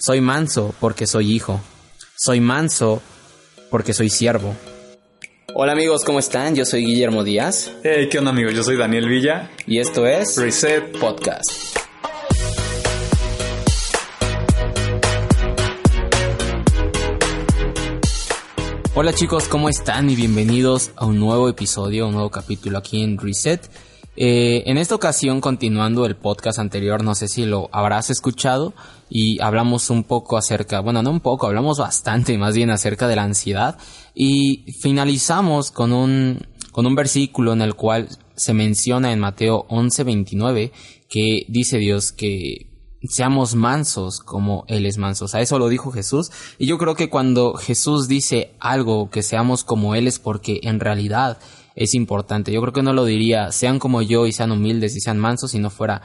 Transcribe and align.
Soy 0.00 0.22
manso 0.22 0.74
porque 0.80 1.06
soy 1.06 1.30
hijo. 1.30 1.60
Soy 2.16 2.40
manso 2.40 3.02
porque 3.68 3.92
soy 3.92 4.08
siervo. 4.08 4.56
Hola 5.54 5.72
amigos, 5.72 6.04
¿cómo 6.06 6.18
están? 6.18 6.54
Yo 6.56 6.64
soy 6.64 6.86
Guillermo 6.86 7.22
Díaz. 7.22 7.70
Hey, 7.82 8.08
¿qué 8.10 8.18
onda 8.18 8.30
amigos? 8.30 8.54
Yo 8.54 8.62
soy 8.62 8.78
Daniel 8.78 9.10
Villa. 9.10 9.50
Y 9.66 9.78
esto 9.78 10.06
es 10.06 10.38
Reset 10.38 10.98
Podcast. 10.98 11.50
Hola 18.94 19.12
chicos, 19.12 19.48
¿cómo 19.48 19.68
están? 19.68 20.08
Y 20.08 20.16
bienvenidos 20.16 20.92
a 20.96 21.04
un 21.04 21.18
nuevo 21.20 21.46
episodio, 21.50 22.06
un 22.06 22.14
nuevo 22.14 22.30
capítulo 22.30 22.78
aquí 22.78 23.02
en 23.02 23.18
Reset. 23.18 23.70
Eh, 24.16 24.64
en 24.66 24.76
esta 24.76 24.94
ocasión, 24.94 25.40
continuando 25.40 26.04
el 26.04 26.16
podcast 26.16 26.58
anterior, 26.58 27.02
no 27.04 27.14
sé 27.14 27.28
si 27.28 27.46
lo 27.46 27.68
habrás 27.72 28.10
escuchado 28.10 28.74
y 29.08 29.40
hablamos 29.40 29.88
un 29.88 30.04
poco 30.04 30.36
acerca, 30.36 30.80
bueno, 30.80 31.02
no 31.02 31.10
un 31.10 31.20
poco, 31.20 31.46
hablamos 31.46 31.78
bastante 31.78 32.36
más 32.36 32.54
bien 32.54 32.70
acerca 32.70 33.06
de 33.06 33.16
la 33.16 33.22
ansiedad 33.22 33.78
y 34.14 34.72
finalizamos 34.80 35.70
con 35.70 35.92
un, 35.92 36.46
con 36.72 36.86
un 36.86 36.94
versículo 36.96 37.52
en 37.52 37.62
el 37.62 37.74
cual 37.74 38.08
se 38.34 38.52
menciona 38.52 39.12
en 39.12 39.20
Mateo 39.20 39.66
11:29 39.68 40.72
que 41.08 41.44
dice 41.48 41.78
Dios 41.78 42.12
que 42.12 42.70
seamos 43.02 43.54
mansos 43.54 44.20
como 44.20 44.64
Él 44.68 44.86
es 44.86 44.98
manso. 44.98 45.24
O 45.24 45.28
sea, 45.28 45.40
eso 45.40 45.58
lo 45.58 45.68
dijo 45.68 45.90
Jesús. 45.90 46.30
Y 46.58 46.66
yo 46.66 46.78
creo 46.78 46.94
que 46.94 47.08
cuando 47.08 47.54
Jesús 47.54 48.08
dice 48.08 48.52
algo 48.60 49.10
que 49.10 49.22
seamos 49.22 49.64
como 49.64 49.94
Él 49.94 50.06
es 50.06 50.18
porque 50.18 50.60
en 50.62 50.80
realidad 50.80 51.38
es 51.74 51.94
importante. 51.94 52.52
Yo 52.52 52.60
creo 52.60 52.72
que 52.72 52.82
no 52.82 52.92
lo 52.92 53.04
diría, 53.04 53.52
sean 53.52 53.78
como 53.78 54.02
yo 54.02 54.26
y 54.26 54.32
sean 54.32 54.52
humildes 54.52 54.96
y 54.96 55.00
sean 55.00 55.18
mansos 55.18 55.52
si 55.52 55.58
no 55.58 55.70
fuera 55.70 56.02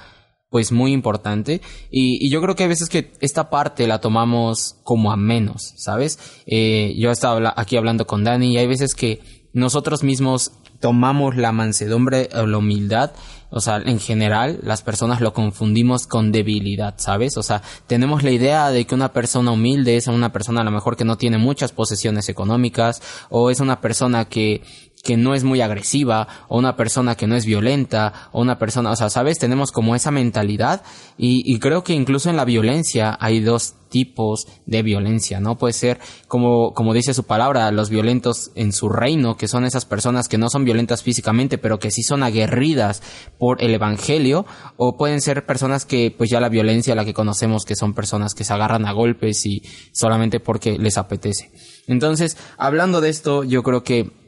pues 0.50 0.72
muy 0.72 0.94
importante 0.94 1.60
y, 1.92 2.26
y, 2.26 2.30
yo 2.30 2.42
creo 2.42 2.56
que 2.56 2.64
hay 2.64 2.70
veces 2.70 2.88
que 2.88 3.12
esta 3.20 3.50
parte 3.50 3.88
la 3.88 4.00
tomamos 4.00 4.78
como 4.84 5.12
a 5.12 5.18
menos, 5.18 5.74
¿sabes? 5.76 6.18
Eh, 6.46 6.94
yo 6.98 7.12
estaba 7.12 7.54
aquí 7.58 7.76
hablando 7.76 8.08
con 8.08 8.24
Dani 8.24 8.54
y 8.54 8.58
hay 8.58 8.68
veces 8.68 8.96
que 8.96 9.20
nosotros 9.54 10.04
mismos 10.04 10.52
tomamos 10.80 11.36
la 11.36 11.52
mansedumbre 11.52 12.30
o 12.36 12.46
la 12.46 12.58
humildad, 12.58 13.12
o 13.50 13.60
sea, 13.60 13.78
en 13.78 14.00
general 14.00 14.60
las 14.64 14.82
personas 14.82 15.22
lo 15.22 15.34
confundimos 15.34 16.08
con 16.08 16.32
debilidad, 16.32 16.96
¿sabes? 16.98 17.38
O 17.38 17.44
sea, 17.44 17.62
tenemos 17.88 18.24
la 18.24 18.32
idea 18.32 18.70
de 18.70 18.86
que 18.86 18.96
una 18.96 19.14
persona 19.14 19.52
humilde 19.52 19.96
es 19.96 20.08
una 20.08 20.32
persona 20.32 20.62
a 20.62 20.64
lo 20.64 20.72
mejor 20.72 20.98
que 20.98 21.06
no 21.06 21.18
tiene 21.18 21.38
muchas 21.38 21.72
posesiones 21.72 22.30
económicas 22.30 23.02
o 23.30 23.50
es 23.50 23.62
una 23.62 23.82
persona 23.82 24.26
que 24.26 24.62
que 25.06 25.16
no 25.16 25.36
es 25.36 25.44
muy 25.44 25.62
agresiva, 25.62 26.28
o 26.50 26.58
una 26.58 26.76
persona 26.76 27.16
que 27.16 27.28
no 27.28 27.36
es 27.36 27.46
violenta, 27.46 28.30
o 28.32 28.42
una 28.42 28.58
persona, 28.58 28.92
o 28.92 28.96
sea, 28.96 29.10
¿sabes? 29.10 29.38
Tenemos 29.38 29.72
como 29.72 29.96
esa 29.96 30.10
mentalidad 30.10 30.82
y, 31.16 31.44
y 31.46 31.60
creo 31.60 31.84
que 31.84 31.94
incluso 31.94 32.30
en 32.30 32.36
la 32.36 32.44
violencia 32.44 33.16
hay 33.22 33.40
dos 33.40 33.76
tipos 33.90 34.48
de 34.66 34.82
violencia, 34.82 35.40
¿no? 35.40 35.58
Puede 35.58 35.74
ser, 35.74 36.00
como, 36.28 36.74
como 36.74 36.94
dice 36.94 37.14
su 37.14 37.24
palabra, 37.24 37.72
los 37.72 37.90
violentos 37.90 38.52
en 38.56 38.74
su 38.74 38.90
reino, 38.90 39.38
que 39.38 39.48
son 39.48 39.64
esas 39.64 39.86
personas 39.86 40.28
que 40.28 40.38
no 40.38 40.50
son 40.50 40.66
violentas 40.66 41.04
físicamente, 41.04 41.58
pero 41.58 41.80
que 41.80 41.92
sí 41.92 42.02
son 42.02 42.24
aguerridas 42.24 43.02
por 43.38 43.64
el 43.64 43.74
evangelio, 43.74 44.46
o 44.76 44.98
pueden 44.98 45.22
ser 45.22 45.46
personas 45.46 45.86
que, 45.86 46.14
pues 46.18 46.30
ya 46.30 46.40
la 46.40 46.50
violencia, 46.50 46.96
la 46.96 47.06
que 47.06 47.14
conocemos, 47.14 47.64
que 47.64 47.76
son 47.76 47.94
personas 47.94 48.34
que 48.34 48.44
se 48.44 48.54
agarran 48.54 48.86
a 48.86 48.92
golpes 48.92 49.46
y 49.46 49.62
solamente 49.92 50.40
porque 50.40 50.78
les 50.78 50.98
apetece. 50.98 51.52
Entonces, 51.88 52.38
hablando 52.58 53.02
de 53.02 53.10
esto, 53.10 53.44
yo 53.44 53.62
creo 53.62 53.84
que 53.84 54.25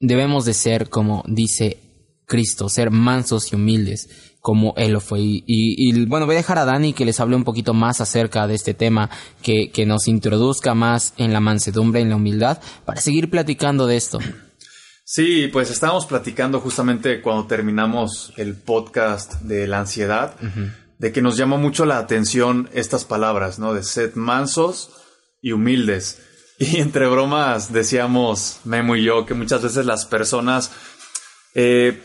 debemos 0.00 0.44
de 0.44 0.54
ser 0.54 0.88
como 0.88 1.24
dice 1.26 1.78
Cristo, 2.26 2.68
ser 2.68 2.90
mansos 2.90 3.52
y 3.52 3.56
humildes 3.56 4.08
como 4.44 4.74
Él 4.76 4.92
lo 4.92 5.00
fue. 5.00 5.20
Y, 5.20 5.42
y, 5.46 6.04
bueno, 6.04 6.26
voy 6.26 6.34
a 6.34 6.38
dejar 6.38 6.58
a 6.58 6.66
Dani 6.66 6.92
que 6.92 7.06
les 7.06 7.18
hable 7.18 7.34
un 7.34 7.44
poquito 7.44 7.72
más 7.72 8.02
acerca 8.02 8.46
de 8.46 8.54
este 8.54 8.74
tema, 8.74 9.08
que, 9.40 9.70
que 9.70 9.86
nos 9.86 10.06
introduzca 10.06 10.74
más 10.74 11.14
en 11.16 11.32
la 11.32 11.40
mansedumbre, 11.40 12.02
en 12.02 12.10
la 12.10 12.16
humildad, 12.16 12.60
para 12.84 13.00
seguir 13.00 13.30
platicando 13.30 13.86
de 13.86 13.96
esto. 13.96 14.18
Sí, 15.02 15.48
pues 15.50 15.70
estábamos 15.70 16.04
platicando 16.04 16.60
justamente 16.60 17.22
cuando 17.22 17.46
terminamos 17.46 18.34
el 18.36 18.54
podcast 18.54 19.40
de 19.40 19.66
la 19.66 19.80
ansiedad, 19.80 20.34
uh 20.42 20.44
-huh. 20.44 20.72
de 20.98 21.10
que 21.10 21.22
nos 21.22 21.38
llamó 21.38 21.56
mucho 21.56 21.86
la 21.86 21.96
atención 21.96 22.68
estas 22.74 23.06
palabras, 23.06 23.58
¿no? 23.58 23.72
De 23.72 23.82
ser 23.82 24.14
mansos 24.14 24.90
y 25.40 25.52
humildes. 25.52 26.20
Y 26.58 26.80
entre 26.80 27.06
bromas 27.08 27.72
decíamos, 27.72 28.60
Memo 28.64 28.96
y 28.96 29.04
yo, 29.04 29.26
que 29.26 29.34
muchas 29.34 29.62
veces 29.62 29.86
las 29.86 30.06
personas 30.06 30.70
eh, 31.54 32.02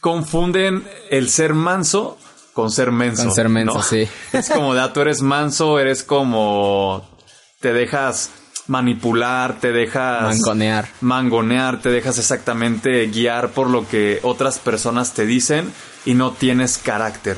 confunden 0.00 0.86
el 1.10 1.30
ser 1.30 1.54
manso 1.54 2.18
con 2.52 2.70
ser 2.70 2.92
menso. 2.92 3.24
Con 3.24 3.34
ser 3.34 3.48
menso, 3.48 3.74
¿no? 3.74 3.82
sí. 3.82 4.08
Es 4.32 4.50
como 4.50 4.74
de, 4.74 4.80
ah, 4.80 4.92
tú 4.92 5.00
eres 5.00 5.22
manso, 5.22 5.78
eres 5.78 6.02
como, 6.02 7.08
te 7.60 7.72
dejas 7.72 8.30
manipular, 8.66 9.58
te 9.60 9.72
dejas... 9.72 10.22
Mangonear. 10.22 10.88
Mangonear, 11.00 11.80
te 11.80 11.90
dejas 11.90 12.18
exactamente 12.18 13.06
guiar 13.06 13.50
por 13.50 13.68
lo 13.68 13.88
que 13.88 14.20
otras 14.22 14.58
personas 14.58 15.14
te 15.14 15.26
dicen 15.26 15.72
y 16.04 16.14
no 16.14 16.32
tienes 16.32 16.78
carácter. 16.78 17.36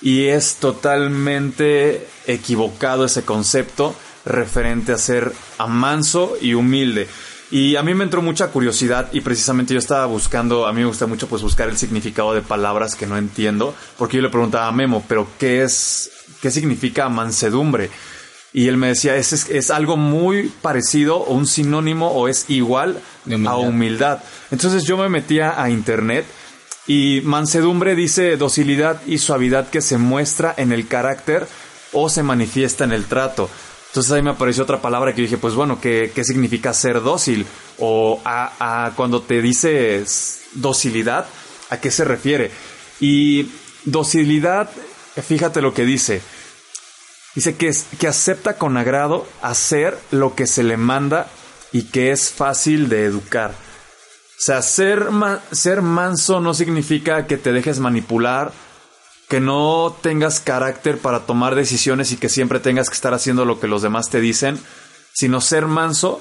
Y 0.00 0.26
es 0.26 0.56
totalmente 0.56 2.08
equivocado 2.26 3.04
ese 3.04 3.24
concepto 3.24 3.94
referente 4.24 4.92
a 4.92 4.98
ser 4.98 5.32
manso 5.68 6.36
y 6.40 6.54
humilde. 6.54 7.08
Y 7.50 7.74
a 7.74 7.82
mí 7.82 7.94
me 7.94 8.04
entró 8.04 8.22
mucha 8.22 8.48
curiosidad 8.48 9.08
y 9.12 9.22
precisamente 9.22 9.74
yo 9.74 9.80
estaba 9.80 10.06
buscando, 10.06 10.66
a 10.66 10.72
mí 10.72 10.80
me 10.80 10.86
gusta 10.86 11.06
mucho 11.06 11.26
pues 11.26 11.42
buscar 11.42 11.68
el 11.68 11.76
significado 11.76 12.32
de 12.32 12.42
palabras 12.42 12.94
que 12.94 13.06
no 13.06 13.16
entiendo, 13.16 13.74
porque 13.98 14.18
yo 14.18 14.22
le 14.22 14.28
preguntaba 14.28 14.68
a 14.68 14.72
Memo, 14.72 15.04
pero 15.08 15.26
¿qué 15.36 15.64
es, 15.64 16.12
qué 16.40 16.52
significa 16.52 17.08
mansedumbre? 17.08 17.90
Y 18.52 18.68
él 18.68 18.76
me 18.76 18.88
decía, 18.88 19.16
es, 19.16 19.32
es, 19.32 19.50
es 19.50 19.70
algo 19.70 19.96
muy 19.96 20.52
parecido 20.62 21.16
o 21.16 21.34
un 21.34 21.46
sinónimo 21.46 22.12
o 22.12 22.28
es 22.28 22.48
igual 22.48 23.00
humildad. 23.26 23.52
a 23.52 23.56
humildad. 23.56 24.18
Entonces 24.52 24.84
yo 24.84 24.96
me 24.96 25.08
metía 25.08 25.60
a 25.60 25.70
internet 25.70 26.26
y 26.86 27.20
mansedumbre 27.24 27.94
dice 27.94 28.36
docilidad 28.36 29.00
y 29.06 29.18
suavidad 29.18 29.68
que 29.68 29.80
se 29.80 29.98
muestra 29.98 30.54
en 30.56 30.72
el 30.72 30.88
carácter 30.88 31.46
o 31.92 32.08
se 32.08 32.22
manifiesta 32.22 32.84
en 32.84 32.92
el 32.92 33.04
trato. 33.06 33.50
Entonces 33.90 34.12
ahí 34.12 34.22
me 34.22 34.30
apareció 34.30 34.62
otra 34.62 34.80
palabra 34.80 35.12
que 35.14 35.22
dije, 35.22 35.36
pues 35.36 35.54
bueno, 35.54 35.80
¿qué, 35.80 36.12
qué 36.14 36.22
significa 36.22 36.72
ser 36.72 37.02
dócil? 37.02 37.44
O 37.78 38.20
a, 38.24 38.86
a, 38.86 38.94
cuando 38.94 39.22
te 39.22 39.42
dices 39.42 40.42
docilidad, 40.52 41.26
¿a 41.70 41.80
qué 41.80 41.90
se 41.90 42.04
refiere? 42.04 42.52
Y 43.00 43.50
docilidad, 43.84 44.70
fíjate 45.20 45.60
lo 45.60 45.74
que 45.74 45.84
dice. 45.84 46.22
Dice 47.34 47.56
que, 47.56 47.66
es, 47.68 47.86
que 47.98 48.06
acepta 48.06 48.58
con 48.58 48.76
agrado 48.76 49.26
hacer 49.42 49.98
lo 50.12 50.36
que 50.36 50.46
se 50.46 50.62
le 50.62 50.76
manda 50.76 51.28
y 51.72 51.84
que 51.84 52.12
es 52.12 52.30
fácil 52.30 52.88
de 52.88 53.04
educar. 53.04 53.50
O 53.52 54.42
sea, 54.42 54.62
ser, 54.62 55.10
ma 55.10 55.40
ser 55.50 55.82
manso 55.82 56.40
no 56.40 56.54
significa 56.54 57.26
que 57.26 57.36
te 57.36 57.52
dejes 57.52 57.78
manipular 57.78 58.52
que 59.30 59.38
no 59.40 59.96
tengas 60.02 60.40
carácter 60.40 60.98
para 60.98 61.20
tomar 61.20 61.54
decisiones 61.54 62.10
y 62.10 62.16
que 62.16 62.28
siempre 62.28 62.58
tengas 62.58 62.88
que 62.88 62.96
estar 62.96 63.14
haciendo 63.14 63.44
lo 63.44 63.60
que 63.60 63.68
los 63.68 63.80
demás 63.80 64.10
te 64.10 64.20
dicen, 64.20 64.58
sino 65.14 65.40
ser 65.40 65.66
manso 65.66 66.20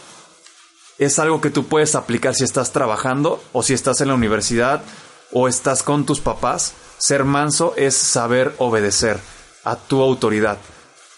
es 0.99 1.17
algo 1.17 1.41
que 1.41 1.49
tú 1.49 1.65
puedes 1.65 1.95
aplicar 1.95 2.35
si 2.35 2.43
estás 2.43 2.71
trabajando 2.71 3.43
o 3.51 3.63
si 3.63 3.73
estás 3.73 3.99
en 4.01 4.09
la 4.09 4.13
universidad 4.13 4.83
o 5.31 5.47
estás 5.47 5.81
con 5.81 6.05
tus 6.05 6.19
papás. 6.19 6.73
Ser 6.99 7.23
manso 7.23 7.73
es 7.77 7.95
saber 7.95 8.53
obedecer 8.59 9.19
a 9.63 9.75
tu 9.75 10.03
autoridad, 10.03 10.59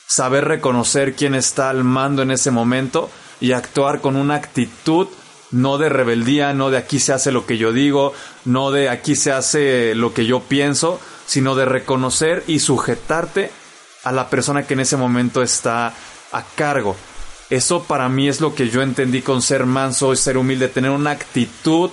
saber 0.07 0.45
reconocer 0.45 1.13
quién 1.13 1.35
está 1.35 1.69
al 1.69 1.83
mando 1.83 2.21
en 2.21 2.31
ese 2.31 2.51
momento 2.51 3.09
y 3.41 3.51
actuar 3.51 3.99
con 3.99 4.15
una 4.15 4.35
actitud 4.35 5.09
no 5.51 5.77
de 5.77 5.89
rebeldía, 5.89 6.53
no 6.53 6.69
de 6.69 6.77
aquí 6.77 6.99
se 7.01 7.11
hace 7.11 7.33
lo 7.33 7.45
que 7.45 7.57
yo 7.57 7.73
digo, 7.73 8.13
no 8.45 8.71
de 8.71 8.87
aquí 8.87 9.17
se 9.17 9.33
hace 9.33 9.93
lo 9.95 10.13
que 10.13 10.25
yo 10.25 10.39
pienso, 10.39 11.01
sino 11.31 11.55
de 11.55 11.63
reconocer 11.63 12.43
y 12.45 12.59
sujetarte 12.59 13.51
a 14.03 14.11
la 14.11 14.29
persona 14.29 14.67
que 14.67 14.73
en 14.73 14.81
ese 14.81 14.97
momento 14.97 15.41
está 15.41 15.93
a 16.33 16.43
cargo. 16.55 16.97
Eso 17.49 17.83
para 17.83 18.09
mí 18.09 18.27
es 18.27 18.41
lo 18.41 18.53
que 18.53 18.69
yo 18.69 18.81
entendí 18.81 19.21
con 19.21 19.41
ser 19.41 19.65
manso 19.65 20.11
y 20.11 20.17
ser 20.17 20.35
humilde, 20.35 20.67
tener 20.67 20.91
una 20.91 21.11
actitud 21.11 21.89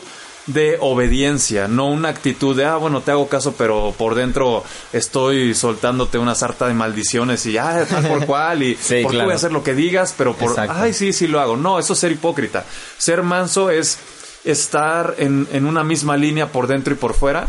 de 0.46 0.76
obediencia, 0.80 1.68
no 1.68 1.86
una 1.86 2.08
actitud 2.08 2.56
de, 2.56 2.64
ah, 2.64 2.78
bueno, 2.78 3.00
te 3.00 3.12
hago 3.12 3.28
caso, 3.28 3.54
pero 3.56 3.94
por 3.96 4.16
dentro 4.16 4.64
estoy 4.92 5.54
soltándote 5.54 6.18
una 6.18 6.34
sarta 6.34 6.66
de 6.66 6.74
maldiciones 6.74 7.46
y, 7.46 7.58
ah, 7.58 7.86
tal 7.88 8.08
por 8.08 8.26
cual, 8.26 8.64
y 8.64 8.74
Sí, 8.80 9.02
por 9.04 9.12
qué 9.12 9.18
claro. 9.18 9.26
voy 9.26 9.34
a 9.34 9.36
hacer 9.36 9.52
lo 9.52 9.62
que 9.62 9.76
digas, 9.76 10.16
pero 10.18 10.34
por, 10.34 10.50
Exacto. 10.50 10.74
ay, 10.76 10.92
sí, 10.92 11.12
sí 11.12 11.28
lo 11.28 11.38
hago. 11.38 11.56
No, 11.56 11.78
eso 11.78 11.92
es 11.92 11.98
ser 12.00 12.10
hipócrita. 12.10 12.64
Ser 12.96 13.22
manso 13.22 13.70
es 13.70 13.98
estar 14.44 15.14
en, 15.18 15.46
en 15.52 15.64
una 15.64 15.84
misma 15.84 16.16
línea 16.16 16.50
por 16.50 16.66
dentro 16.66 16.92
y 16.92 16.96
por 16.96 17.14
fuera 17.14 17.46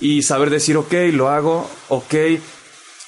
y 0.00 0.22
saber 0.22 0.50
decir, 0.50 0.76
ok, 0.76 0.92
lo 1.12 1.28
hago, 1.28 1.68
ok, 1.88 2.14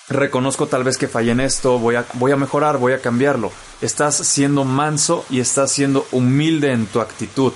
reconozco 0.08 0.66
tal 0.66 0.84
vez 0.84 0.98
que 0.98 1.08
fallé 1.08 1.32
en 1.32 1.40
esto, 1.40 1.78
voy 1.78 1.94
a, 1.94 2.04
voy 2.14 2.32
a 2.32 2.36
mejorar, 2.36 2.78
voy 2.78 2.92
a 2.92 3.00
cambiarlo. 3.00 3.52
Estás 3.80 4.16
siendo 4.16 4.64
manso 4.64 5.24
y 5.30 5.40
estás 5.40 5.72
siendo 5.72 6.06
humilde 6.10 6.72
en 6.72 6.86
tu 6.86 7.00
actitud. 7.00 7.52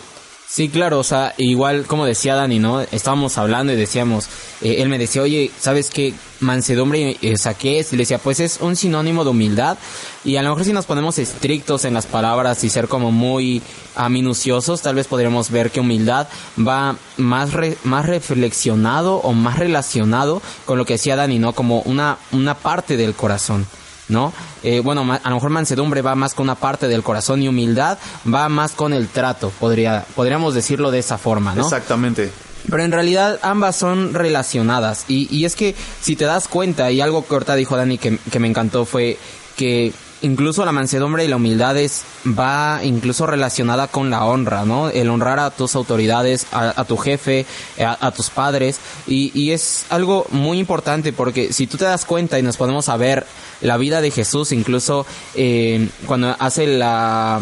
Sí, 0.46 0.68
claro, 0.68 1.00
o 1.00 1.04
sea, 1.04 1.34
igual 1.36 1.84
como 1.86 2.04
decía 2.06 2.36
Dani, 2.36 2.60
¿no? 2.60 2.80
Estábamos 2.80 3.38
hablando 3.38 3.72
y 3.72 3.76
decíamos, 3.76 4.28
eh, 4.62 4.76
él 4.78 4.88
me 4.88 4.98
decía, 4.98 5.22
oye, 5.22 5.50
¿sabes 5.58 5.90
qué? 5.90 6.14
Mansedumbre, 6.38 7.16
eh, 7.22 7.34
o 7.34 7.36
sea, 7.38 7.54
¿qué 7.54 7.80
es? 7.80 7.92
Y 7.92 7.96
le 7.96 8.02
decía, 8.02 8.18
pues 8.18 8.38
es 8.38 8.58
un 8.60 8.76
sinónimo 8.76 9.24
de 9.24 9.30
humildad. 9.30 9.78
Y 10.22 10.36
a 10.36 10.42
lo 10.42 10.50
mejor 10.50 10.64
si 10.64 10.72
nos 10.72 10.86
ponemos 10.86 11.18
estrictos 11.18 11.84
en 11.84 11.94
las 11.94 12.06
palabras 12.06 12.62
y 12.62 12.70
ser 12.70 12.86
como 12.86 13.10
muy 13.10 13.62
ah, 13.96 14.08
minuciosos, 14.08 14.80
tal 14.82 14.94
vez 14.94 15.08
podríamos 15.08 15.50
ver 15.50 15.72
que 15.72 15.80
humildad 15.80 16.28
va 16.56 16.94
más, 17.16 17.52
re- 17.52 17.76
más 17.82 18.06
reflexionado 18.06 19.16
o 19.16 19.32
más 19.32 19.58
relacionado 19.58 20.40
con 20.66 20.78
lo 20.78 20.84
que 20.84 20.94
decía 20.94 21.16
Dani, 21.16 21.40
¿no? 21.40 21.52
Como 21.52 21.80
una, 21.80 22.18
una 22.30 22.54
parte 22.54 22.96
del 22.96 23.14
corazón. 23.14 23.66
¿No? 24.08 24.32
Eh, 24.62 24.80
bueno, 24.80 25.00
a 25.12 25.28
lo 25.28 25.34
mejor 25.34 25.50
mansedumbre 25.50 26.02
va 26.02 26.14
más 26.14 26.34
con 26.34 26.44
una 26.44 26.54
parte 26.54 26.88
del 26.88 27.02
corazón 27.02 27.42
y 27.42 27.48
humildad 27.48 27.98
va 28.32 28.48
más 28.48 28.72
con 28.72 28.92
el 28.92 29.08
trato, 29.08 29.50
podría, 29.60 30.04
podríamos 30.14 30.54
decirlo 30.54 30.90
de 30.90 30.98
esa 30.98 31.18
forma, 31.18 31.54
¿no? 31.54 31.62
Exactamente. 31.62 32.30
Pero 32.70 32.82
en 32.82 32.92
realidad 32.92 33.38
ambas 33.42 33.76
son 33.76 34.14
relacionadas. 34.14 35.04
Y, 35.08 35.28
y 35.34 35.44
es 35.44 35.54
que 35.54 35.74
si 36.00 36.16
te 36.16 36.24
das 36.24 36.48
cuenta, 36.48 36.90
y 36.90 37.00
algo 37.00 37.26
que 37.26 37.34
ahorita 37.34 37.56
dijo 37.56 37.76
Dani 37.76 37.98
que, 37.98 38.18
que 38.30 38.40
me 38.40 38.48
encantó 38.48 38.86
fue 38.86 39.18
que 39.56 39.92
incluso 40.24 40.64
la 40.64 40.72
mansedumbre 40.72 41.24
y 41.24 41.28
la 41.28 41.36
humildad 41.36 41.76
es, 41.76 42.02
va 42.26 42.80
incluso 42.82 43.26
relacionada 43.26 43.86
con 43.88 44.10
la 44.10 44.24
honra, 44.24 44.64
¿no? 44.64 44.88
El 44.88 45.10
honrar 45.10 45.38
a 45.38 45.50
tus 45.50 45.76
autoridades, 45.76 46.46
a, 46.52 46.84
tu 46.84 46.96
jefe, 46.96 47.46
a, 47.78 48.06
a 48.06 48.10
tus 48.10 48.30
padres. 48.30 48.80
Y, 49.06 49.30
y 49.34 49.52
es 49.52 49.86
algo 49.90 50.26
muy 50.30 50.58
importante 50.58 51.12
porque 51.12 51.52
si 51.52 51.66
tú 51.66 51.76
te 51.76 51.84
das 51.84 52.04
cuenta 52.04 52.38
y 52.38 52.42
nos 52.42 52.56
ponemos 52.56 52.88
a 52.88 52.96
ver 52.96 53.26
la 53.60 53.76
vida 53.76 54.00
de 54.00 54.10
Jesús, 54.10 54.52
incluso 54.52 55.06
eh, 55.34 55.88
cuando 56.06 56.34
hace 56.38 56.66
la... 56.66 57.40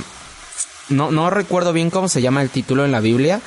No, 0.88 1.10
no 1.10 1.30
recuerdo 1.30 1.72
bien 1.72 1.90
cómo 1.90 2.08
se 2.08 2.20
llama 2.20 2.42
el 2.42 2.50
título 2.50 2.84
en 2.84 2.92
la 2.92 3.00
Biblia, 3.00 3.40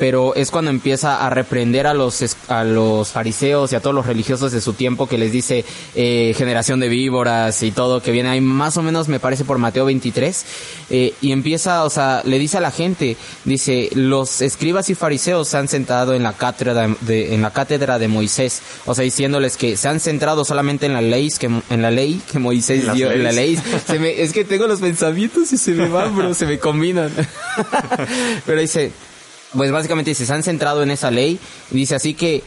pero 0.00 0.34
es 0.34 0.50
cuando 0.50 0.70
empieza 0.70 1.26
a 1.26 1.28
reprender 1.28 1.86
a 1.86 1.92
los 1.92 2.34
a 2.48 2.64
los 2.64 3.10
fariseos 3.10 3.70
y 3.70 3.76
a 3.76 3.80
todos 3.80 3.94
los 3.94 4.06
religiosos 4.06 4.50
de 4.50 4.62
su 4.62 4.72
tiempo 4.72 5.06
que 5.06 5.18
les 5.18 5.30
dice 5.30 5.62
eh, 5.94 6.34
generación 6.38 6.80
de 6.80 6.88
víboras 6.88 7.62
y 7.62 7.70
todo 7.70 8.00
que 8.00 8.10
viene 8.10 8.30
ahí 8.30 8.40
más 8.40 8.78
o 8.78 8.82
menos 8.82 9.08
me 9.08 9.20
parece 9.20 9.44
por 9.44 9.58
Mateo 9.58 9.84
23 9.84 10.46
eh, 10.88 11.12
y 11.20 11.32
empieza 11.32 11.84
o 11.84 11.90
sea 11.90 12.22
le 12.24 12.38
dice 12.38 12.56
a 12.56 12.62
la 12.62 12.70
gente 12.70 13.18
dice 13.44 13.90
los 13.92 14.40
escribas 14.40 14.88
y 14.88 14.94
fariseos 14.94 15.48
se 15.48 15.58
han 15.58 15.68
sentado 15.68 16.14
en 16.14 16.22
la 16.22 16.32
cátedra 16.32 16.88
de, 17.02 17.34
en 17.34 17.42
la 17.42 17.50
cátedra 17.50 17.98
de 17.98 18.08
Moisés 18.08 18.62
o 18.86 18.94
sea 18.94 19.04
diciéndoles 19.04 19.58
que 19.58 19.76
se 19.76 19.86
han 19.86 20.00
centrado 20.00 20.46
solamente 20.46 20.86
en 20.86 20.94
la 20.94 21.02
ley 21.02 21.30
que 21.38 21.46
en 21.46 21.82
la 21.82 21.90
ley 21.90 22.22
que 22.32 22.38
Moisés 22.38 22.90
dio 22.94 23.10
en 23.12 23.22
la 23.22 23.32
ley. 23.32 23.58
se 23.86 23.98
me, 23.98 24.22
es 24.22 24.32
que 24.32 24.44
tengo 24.44 24.66
los 24.66 24.80
pensamientos 24.80 25.52
y 25.52 25.58
se 25.58 25.72
me 25.72 25.88
van 25.88 26.16
bro 26.16 26.32
se 26.32 26.46
me 26.46 26.58
combinan. 26.58 27.10
Pero 28.46 28.60
dice 28.60 28.92
pues 29.56 29.70
básicamente 29.72 30.10
dice, 30.10 30.26
se 30.26 30.32
han 30.32 30.42
centrado 30.42 30.82
en 30.82 30.90
esa 30.90 31.10
ley, 31.10 31.38
dice 31.70 31.94
así 31.94 32.14
que 32.14 32.42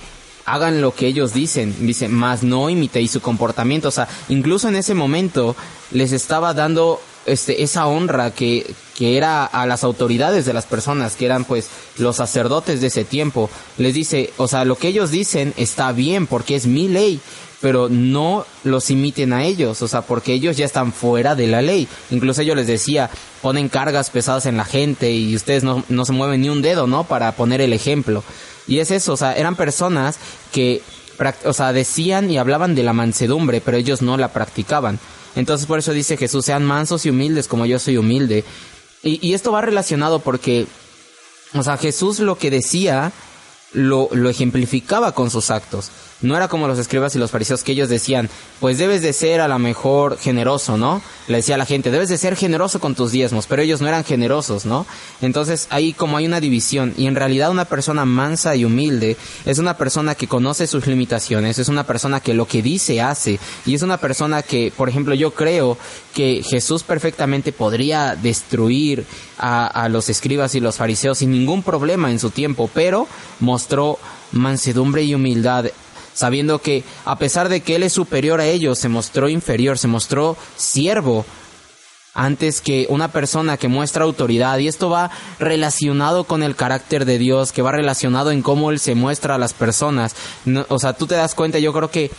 hagan 0.45 0.81
lo 0.81 0.93
que 0.93 1.07
ellos 1.07 1.33
dicen, 1.33 1.75
dice, 1.85 2.07
más 2.07 2.43
no 2.43 2.69
imitéis 2.69 3.11
su 3.11 3.21
comportamiento, 3.21 3.87
o 3.89 3.91
sea, 3.91 4.07
incluso 4.29 4.67
en 4.67 4.75
ese 4.75 4.93
momento 4.93 5.55
les 5.91 6.11
estaba 6.11 6.53
dando 6.53 7.01
este 7.25 7.63
esa 7.63 7.87
honra 7.87 8.31
que, 8.31 8.73
que 8.97 9.17
era 9.17 9.45
a 9.45 9.65
las 9.65 9.83
autoridades 9.83 10.45
de 10.45 10.53
las 10.53 10.65
personas, 10.65 11.15
que 11.15 11.25
eran 11.25 11.45
pues 11.45 11.69
los 11.97 12.17
sacerdotes 12.17 12.81
de 12.81 12.87
ese 12.87 13.03
tiempo, 13.03 13.49
les 13.77 13.93
dice, 13.93 14.31
o 14.37 14.47
sea, 14.47 14.65
lo 14.65 14.77
que 14.77 14.89
ellos 14.89 15.11
dicen 15.11 15.53
está 15.57 15.91
bien 15.91 16.27
porque 16.27 16.55
es 16.55 16.65
mi 16.65 16.87
ley, 16.87 17.19
pero 17.61 17.87
no 17.87 18.45
los 18.65 18.89
imiten 18.89 19.31
a 19.31 19.45
ellos, 19.45 19.81
o 19.81 19.87
sea, 19.87 20.01
porque 20.01 20.33
ellos 20.33 20.57
ya 20.57 20.65
están 20.65 20.91
fuera 20.91 21.33
de 21.33 21.47
la 21.47 21.61
ley. 21.61 21.87
Incluso 22.11 22.41
ellos 22.41 22.57
les 22.57 22.67
decía, 22.67 23.09
ponen 23.41 23.69
cargas 23.69 24.09
pesadas 24.09 24.45
en 24.45 24.57
la 24.57 24.65
gente 24.65 25.11
y 25.11 25.33
ustedes 25.33 25.63
no, 25.63 25.81
no 25.87 26.03
se 26.03 26.11
mueven 26.11 26.41
ni 26.41 26.49
un 26.49 26.61
dedo, 26.61 26.87
¿no? 26.87 27.05
Para 27.05 27.31
poner 27.37 27.61
el 27.61 27.71
ejemplo. 27.71 28.21
Y 28.67 28.79
es 28.79 28.91
eso, 28.91 29.13
o 29.13 29.17
sea, 29.17 29.33
eran 29.37 29.55
personas 29.55 30.17
que, 30.51 30.81
o 31.45 31.53
sea, 31.53 31.73
decían 31.73 32.29
y 32.29 32.37
hablaban 32.37 32.75
de 32.75 32.83
la 32.83 32.93
mansedumbre, 32.93 33.61
pero 33.61 33.77
ellos 33.77 34.01
no 34.01 34.17
la 34.17 34.33
practicaban. 34.33 34.99
Entonces 35.35 35.67
por 35.67 35.79
eso 35.79 35.91
dice 35.93 36.17
Jesús, 36.17 36.45
sean 36.45 36.63
mansos 36.63 37.05
y 37.05 37.09
humildes 37.09 37.47
como 37.47 37.65
yo 37.65 37.79
soy 37.79 37.97
humilde. 37.97 38.43
Y, 39.01 39.33
esto 39.33 39.51
va 39.51 39.61
relacionado 39.61 40.19
porque, 40.19 40.65
o 41.53 41.61
sea, 41.61 41.75
Jesús 41.75 42.19
lo 42.19 42.37
que 42.37 42.49
decía 42.49 43.11
lo, 43.73 44.07
lo 44.13 44.29
ejemplificaba 44.29 45.11
con 45.13 45.29
sus 45.29 45.51
actos. 45.51 45.91
No 46.23 46.37
era 46.37 46.47
como 46.47 46.67
los 46.67 46.79
escribas 46.79 47.15
y 47.15 47.19
los 47.19 47.31
fariseos 47.31 47.63
que 47.63 47.73
ellos 47.73 47.89
decían, 47.89 48.29
pues 48.61 48.77
debes 48.77 49.01
de 49.01 49.11
ser 49.11 49.41
a 49.41 49.47
lo 49.49 49.59
mejor 49.59 50.17
generoso, 50.17 50.77
¿no? 50.77 51.01
Le 51.27 51.37
decía 51.37 51.55
a 51.55 51.57
la 51.57 51.65
gente, 51.65 51.91
debes 51.91 52.07
de 52.07 52.17
ser 52.17 52.37
generoso 52.37 52.79
con 52.79 52.95
tus 52.95 53.11
diezmos, 53.11 53.45
pero 53.45 53.61
ellos 53.61 53.81
no 53.81 53.89
eran 53.89 54.05
generosos, 54.05 54.65
¿no? 54.65 54.85
Entonces 55.21 55.67
ahí 55.69 55.91
como 55.91 56.15
hay 56.15 56.25
una 56.25 56.39
división 56.39 56.93
y 56.97 57.07
en 57.07 57.15
realidad 57.15 57.51
una 57.51 57.65
persona 57.65 58.05
mansa 58.05 58.55
y 58.55 58.63
humilde 58.63 59.17
es 59.45 59.59
una 59.59 59.77
persona 59.77 60.15
que 60.15 60.27
conoce 60.27 60.65
sus 60.65 60.87
limitaciones, 60.87 61.59
es 61.59 61.67
una 61.67 61.85
persona 61.85 62.21
que 62.21 62.33
lo 62.33 62.47
que 62.47 62.61
dice 62.61 63.01
hace 63.01 63.37
y 63.65 63.75
es 63.75 63.81
una 63.81 63.97
persona 63.97 64.43
que, 64.43 64.71
por 64.75 64.87
ejemplo, 64.87 65.13
yo 65.13 65.33
creo 65.33 65.77
que 66.13 66.41
Jesús 66.41 66.83
perfectamente 66.83 67.51
podría 67.51 68.15
destruir 68.15 69.05
a, 69.37 69.67
a 69.67 69.89
los 69.89 70.07
escribas 70.07 70.55
y 70.55 70.61
los 70.61 70.77
fariseos 70.77 71.17
sin 71.17 71.31
ningún 71.31 71.63
problema 71.63 72.11
en 72.11 72.19
su 72.19 72.29
tiempo, 72.29 72.69
pero 72.73 73.07
mostró 73.41 73.99
mansedumbre 74.31 75.03
y 75.03 75.13
humildad 75.13 75.65
sabiendo 76.13 76.59
que 76.59 76.83
a 77.05 77.17
pesar 77.17 77.49
de 77.49 77.61
que 77.61 77.75
él 77.75 77.83
es 77.83 77.93
superior 77.93 78.39
a 78.39 78.45
ellos, 78.45 78.79
se 78.79 78.89
mostró 78.89 79.29
inferior, 79.29 79.77
se 79.77 79.87
mostró 79.87 80.37
siervo 80.55 81.25
antes 82.15 82.61
que 82.61 82.85
una 82.89 83.11
persona 83.11 83.57
que 83.57 83.67
muestra 83.67 84.03
autoridad. 84.03 84.59
Y 84.59 84.67
esto 84.67 84.89
va 84.89 85.09
relacionado 85.39 86.25
con 86.25 86.43
el 86.43 86.55
carácter 86.55 87.05
de 87.05 87.17
Dios, 87.17 87.51
que 87.51 87.61
va 87.63 87.71
relacionado 87.71 88.31
en 88.31 88.41
cómo 88.43 88.69
Él 88.71 88.79
se 88.79 88.95
muestra 88.95 89.35
a 89.35 89.39
las 89.39 89.53
personas. 89.53 90.15
No- 90.45 90.65
o 90.69 90.79
sea, 90.79 90.93
tú 90.93 91.07
te 91.07 91.15
das 91.15 91.33
cuenta, 91.33 91.57
yo 91.59 91.73
creo 91.73 91.89
que 91.89 92.11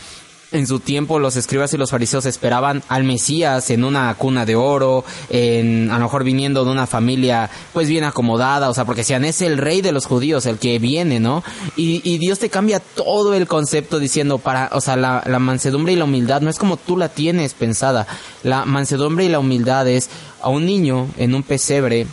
en 0.55 0.67
su 0.67 0.81
tiempo 0.81 1.19
los 1.19 1.37
escribas 1.37 1.73
y 1.75 1.77
los 1.77 1.91
fariseos 1.91 2.27
esperaban 2.27 2.83
al 2.89 3.05
Mesías 3.05 3.71
en 3.71 3.85
una 3.85 4.15
cuna 4.15 4.47
de 4.47 4.57
oro, 4.57 5.05
en 5.31 5.91
a 5.91 5.99
lo 5.99 6.05
mejor 6.05 6.25
viniendo 6.25 6.65
de 6.65 6.71
una 6.71 6.87
familia 6.87 7.51
pues 7.73 7.89
bien 7.89 8.05
acomodada, 8.05 8.71
o 8.71 8.75
sea, 8.75 8.85
porque 8.85 9.03
decían 9.03 9.25
es 9.25 9.43
el 9.43 9.59
rey 9.59 9.83
de 9.83 9.93
los 9.93 10.07
judíos, 10.07 10.47
el 10.47 10.59
que 10.59 10.79
viene, 10.79 11.21
¿no? 11.21 11.43
Y, 11.77 12.15
Dios 12.25 12.39
te 12.39 12.49
cambia 12.49 12.81
todo 12.81 13.35
el 13.35 13.47
concepto 13.47 13.99
diciendo 13.99 14.39
para, 14.39 14.71
o 14.73 14.81
sea, 14.81 14.97
la, 14.97 15.23
la 15.27 15.39
mansedumbre 15.39 15.93
y 15.93 15.97
la 15.97 16.05
humildad 16.05 16.41
no 16.41 16.49
es 16.49 16.59
como 16.59 16.77
tú 16.77 16.97
la 16.97 17.09
tienes 17.09 17.53
pensada. 17.53 18.07
La 18.43 18.65
mansedumbre 18.65 19.25
y 19.25 19.29
la 19.29 19.41
humildad 19.41 19.87
es 19.89 20.09
a 20.41 20.49
un 20.49 20.65
niño 20.65 21.09
en 21.19 21.35
un 21.35 21.43
pesebre 21.43 22.07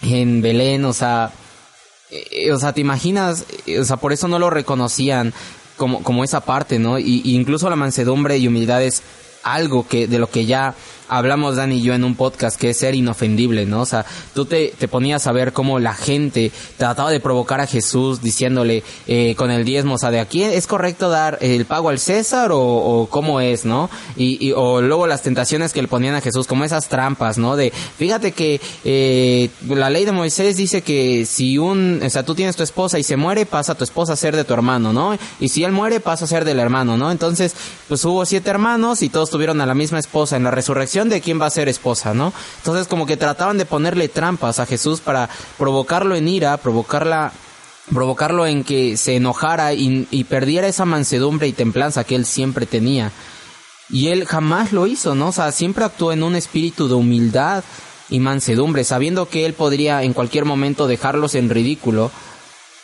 en 0.00 0.42
Belén, 0.42 0.84
o 0.84 0.92
sea, 0.92 1.32
eh, 2.12 2.52
o 2.52 2.58
sea, 2.58 2.72
te 2.72 2.80
imaginas, 2.80 3.46
eh, 3.66 3.80
o 3.80 3.84
sea, 3.84 3.96
por 3.96 4.12
eso 4.12 4.28
no 4.28 4.38
lo 4.38 4.50
reconocían 4.50 5.32
como, 5.82 6.00
como 6.04 6.22
esa 6.22 6.42
parte, 6.42 6.78
¿no? 6.78 6.96
Y, 6.96 7.22
y 7.24 7.34
incluso 7.34 7.68
la 7.68 7.74
mansedumbre 7.74 8.38
y 8.38 8.46
humildad 8.46 8.84
es 8.84 9.02
algo 9.42 9.84
que, 9.88 10.06
de 10.06 10.20
lo 10.20 10.30
que 10.30 10.46
ya 10.46 10.76
hablamos 11.16 11.56
Dani 11.56 11.78
y 11.78 11.82
yo 11.82 11.94
en 11.94 12.04
un 12.04 12.14
podcast, 12.14 12.58
que 12.58 12.70
es 12.70 12.76
ser 12.76 12.94
inofendible, 12.94 13.66
¿no? 13.66 13.82
O 13.82 13.86
sea, 13.86 14.04
tú 14.34 14.44
te, 14.44 14.72
te 14.78 14.88
ponías 14.88 15.26
a 15.26 15.32
ver 15.32 15.52
cómo 15.52 15.78
la 15.78 15.94
gente 15.94 16.50
trataba 16.78 17.10
de 17.10 17.20
provocar 17.20 17.60
a 17.60 17.66
Jesús 17.66 18.20
diciéndole 18.22 18.82
eh, 19.06 19.34
con 19.36 19.50
el 19.50 19.64
diezmo, 19.64 19.94
o 19.94 19.98
sea, 19.98 20.10
de 20.10 20.20
aquí 20.20 20.42
es 20.42 20.66
correcto 20.66 21.08
dar 21.10 21.38
el 21.40 21.64
pago 21.66 21.88
al 21.88 21.98
César 21.98 22.52
o, 22.52 22.60
o 22.60 23.06
cómo 23.08 23.40
es, 23.40 23.64
¿no? 23.64 23.90
Y, 24.16 24.38
y- 24.48 24.52
o 24.52 24.80
luego 24.80 25.06
las 25.06 25.22
tentaciones 25.22 25.72
que 25.72 25.82
le 25.82 25.88
ponían 25.88 26.14
a 26.14 26.20
Jesús, 26.20 26.46
como 26.46 26.64
esas 26.64 26.88
trampas, 26.88 27.38
¿no? 27.38 27.56
De, 27.56 27.70
fíjate 27.70 28.32
que 28.32 28.60
eh, 28.84 29.50
la 29.68 29.90
ley 29.90 30.04
de 30.04 30.12
Moisés 30.12 30.56
dice 30.56 30.82
que 30.82 31.26
si 31.26 31.58
un, 31.58 32.00
o 32.04 32.10
sea, 32.10 32.24
tú 32.24 32.34
tienes 32.34 32.56
tu 32.56 32.62
esposa 32.62 32.98
y 32.98 33.02
se 33.02 33.16
muere, 33.16 33.46
pasa 33.46 33.74
tu 33.74 33.84
esposa 33.84 34.12
a 34.14 34.16
ser 34.16 34.36
de 34.36 34.44
tu 34.44 34.54
hermano, 34.54 34.92
¿no? 34.92 35.16
Y 35.40 35.48
si 35.48 35.64
él 35.64 35.72
muere, 35.72 36.00
pasa 36.00 36.24
a 36.24 36.28
ser 36.28 36.44
del 36.44 36.58
hermano, 36.58 36.96
¿no? 36.96 37.10
Entonces, 37.10 37.54
pues 37.88 38.04
hubo 38.04 38.24
siete 38.24 38.50
hermanos 38.50 39.02
y 39.02 39.08
todos 39.08 39.30
tuvieron 39.30 39.60
a 39.60 39.66
la 39.66 39.74
misma 39.74 39.98
esposa. 39.98 40.36
En 40.36 40.44
la 40.44 40.50
resurrección, 40.50 41.01
¿de 41.08 41.20
quién 41.20 41.40
va 41.40 41.46
a 41.46 41.50
ser 41.50 41.68
esposa, 41.68 42.14
no? 42.14 42.32
Entonces, 42.58 42.86
como 42.86 43.06
que 43.06 43.16
trataban 43.16 43.58
de 43.58 43.66
ponerle 43.66 44.08
trampas 44.08 44.58
a 44.58 44.66
Jesús 44.66 45.00
para 45.00 45.28
provocarlo 45.58 46.14
en 46.14 46.28
ira, 46.28 46.56
provocarla 46.56 47.32
provocarlo 47.92 48.46
en 48.46 48.64
que 48.64 48.96
se 48.96 49.16
enojara 49.16 49.74
y, 49.74 50.06
y 50.10 50.24
perdiera 50.24 50.68
esa 50.68 50.84
mansedumbre 50.84 51.48
y 51.48 51.52
templanza 51.52 52.04
que 52.04 52.14
él 52.14 52.24
siempre 52.24 52.64
tenía. 52.64 53.10
Y 53.90 54.08
él 54.08 54.24
jamás 54.24 54.72
lo 54.72 54.86
hizo, 54.86 55.14
¿no? 55.14 55.28
O 55.28 55.32
sea, 55.32 55.52
siempre 55.52 55.84
actuó 55.84 56.12
en 56.12 56.22
un 56.22 56.36
espíritu 56.36 56.88
de 56.88 56.94
humildad 56.94 57.64
y 58.08 58.20
mansedumbre, 58.20 58.84
sabiendo 58.84 59.28
que 59.28 59.44
él 59.44 59.52
podría 59.52 60.02
en 60.02 60.12
cualquier 60.12 60.44
momento 60.44 60.86
dejarlos 60.86 61.34
en 61.34 61.50
ridículo. 61.50 62.10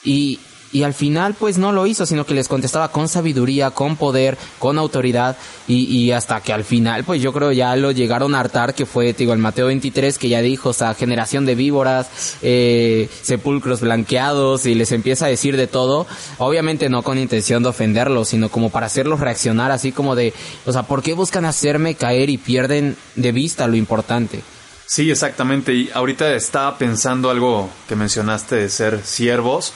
Y, 0.05 0.41
y 0.73 0.83
al 0.83 0.95
final 0.95 1.35
pues 1.35 1.59
no 1.59 1.73
lo 1.73 1.87
hizo, 1.87 2.07
sino 2.07 2.27
que 2.27 2.35
les 2.35 2.49
contestaba 2.49 2.91
con 2.91 3.09
sabiduría, 3.09 3.71
con 3.71 3.97
poder, 3.97 4.37
con 4.59 4.79
autoridad 4.79 5.37
y, 5.67 5.85
y 5.85 6.13
hasta 6.13 6.41
que 6.41 6.53
al 6.53 6.65
final 6.65 7.05
pues 7.05 7.23
yo 7.23 7.33
creo 7.33 7.53
ya 7.53 7.75
lo 7.77 7.91
llegaron 7.91 8.35
a 8.35 8.41
hartar 8.41 8.75
que 8.75 8.87
fue, 8.87 9.13
digo, 9.13 9.33
el 9.33 9.39
Mateo 9.39 9.67
23 9.67 10.19
que 10.19 10.29
ya 10.29 10.41
dijo, 10.41 10.71
o 10.71 10.73
sea, 10.73 10.95
generación 10.95 11.47
de 11.47 11.55
víboras, 11.55 12.37
eh, 12.43 13.09
sepulcros 13.23 13.81
blanqueados 13.81 14.67
y 14.67 14.75
les 14.75 14.93
empieza 14.93 15.27
a 15.27 15.29
decir 15.29 15.57
de 15.57 15.67
todo, 15.67 16.07
obviamente 16.39 16.89
no 16.89 17.03
con 17.03 17.19
intención 17.19 17.63
de 17.63 17.71
ofenderlos, 17.71 18.29
sino 18.29 18.49
como 18.49 18.71
para 18.71 18.87
hacerlos 18.87 19.21
reaccionar 19.21 19.71
así 19.71 19.93
como 19.93 20.15
de, 20.15 20.33
o 20.67 20.73
sea, 20.73 20.83
¿por 20.85 21.03
qué 21.03 21.15
buscan 21.15 21.45
hacerme 21.45 21.95
caer 21.95 22.31
y 22.31 22.39
pierden 22.39 22.97
de 23.17 23.33
vista 23.33 23.67
lo 23.67 23.77
importante? 23.77 24.43
Sí, 24.87 25.11
exactamente. 25.11 25.75
Y 25.75 25.91
ahorita 25.93 26.33
estaba 26.35 26.79
pensando 26.79 27.29
algo 27.29 27.69
que 27.87 27.95
mencionaste 27.95 28.57
de 28.57 28.71
ser 28.71 29.05
siervos. 29.05 29.75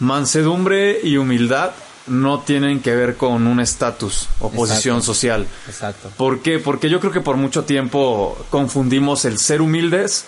Mansedumbre 0.00 1.00
y 1.02 1.16
humildad 1.16 1.72
no 2.06 2.40
tienen 2.40 2.80
que 2.80 2.94
ver 2.94 3.16
con 3.16 3.46
un 3.46 3.60
estatus 3.60 4.28
o 4.40 4.50
posición 4.50 4.96
Exacto. 4.96 5.14
social. 5.14 5.46
Exacto. 5.66 6.10
¿Por 6.16 6.40
qué? 6.40 6.58
Porque 6.58 6.90
yo 6.90 7.00
creo 7.00 7.12
que 7.12 7.20
por 7.20 7.36
mucho 7.36 7.64
tiempo 7.64 8.36
confundimos 8.50 9.24
el 9.24 9.38
ser 9.38 9.62
humildes 9.62 10.24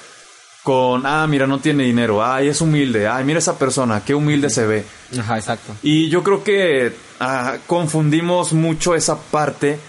con, 0.62 1.07
ah, 1.07 1.26
mira, 1.26 1.47
no 1.47 1.59
tiene 1.59 1.85
dinero, 1.85 2.25
ay, 2.25 2.49
es 2.49 2.61
humilde, 2.61 3.09
ay, 3.09 3.25
mira 3.25 3.41
esa 3.41 3.59
persona, 3.59 4.05
qué 4.05 4.14
humilde 4.14 4.49
se 4.49 4.64
ve. 4.64 4.85
Ajá, 5.19 5.38
exacto. 5.38 5.75
Y 5.83 6.09
yo 6.09 6.23
creo 6.23 6.45
que 6.45 6.95
ah, 7.19 7.57
confundimos 7.67 8.52
mucho 8.52 8.95
esa 8.95 9.19
parte 9.19 9.81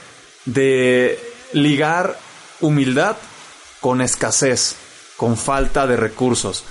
de 0.45 1.19
ligar 1.53 2.17
humildad 2.59 3.17
con 3.81 4.01
escasez, 4.01 4.75
con 5.17 5.37
falta 5.37 5.85
de 5.85 5.97
recursos. 5.97 6.63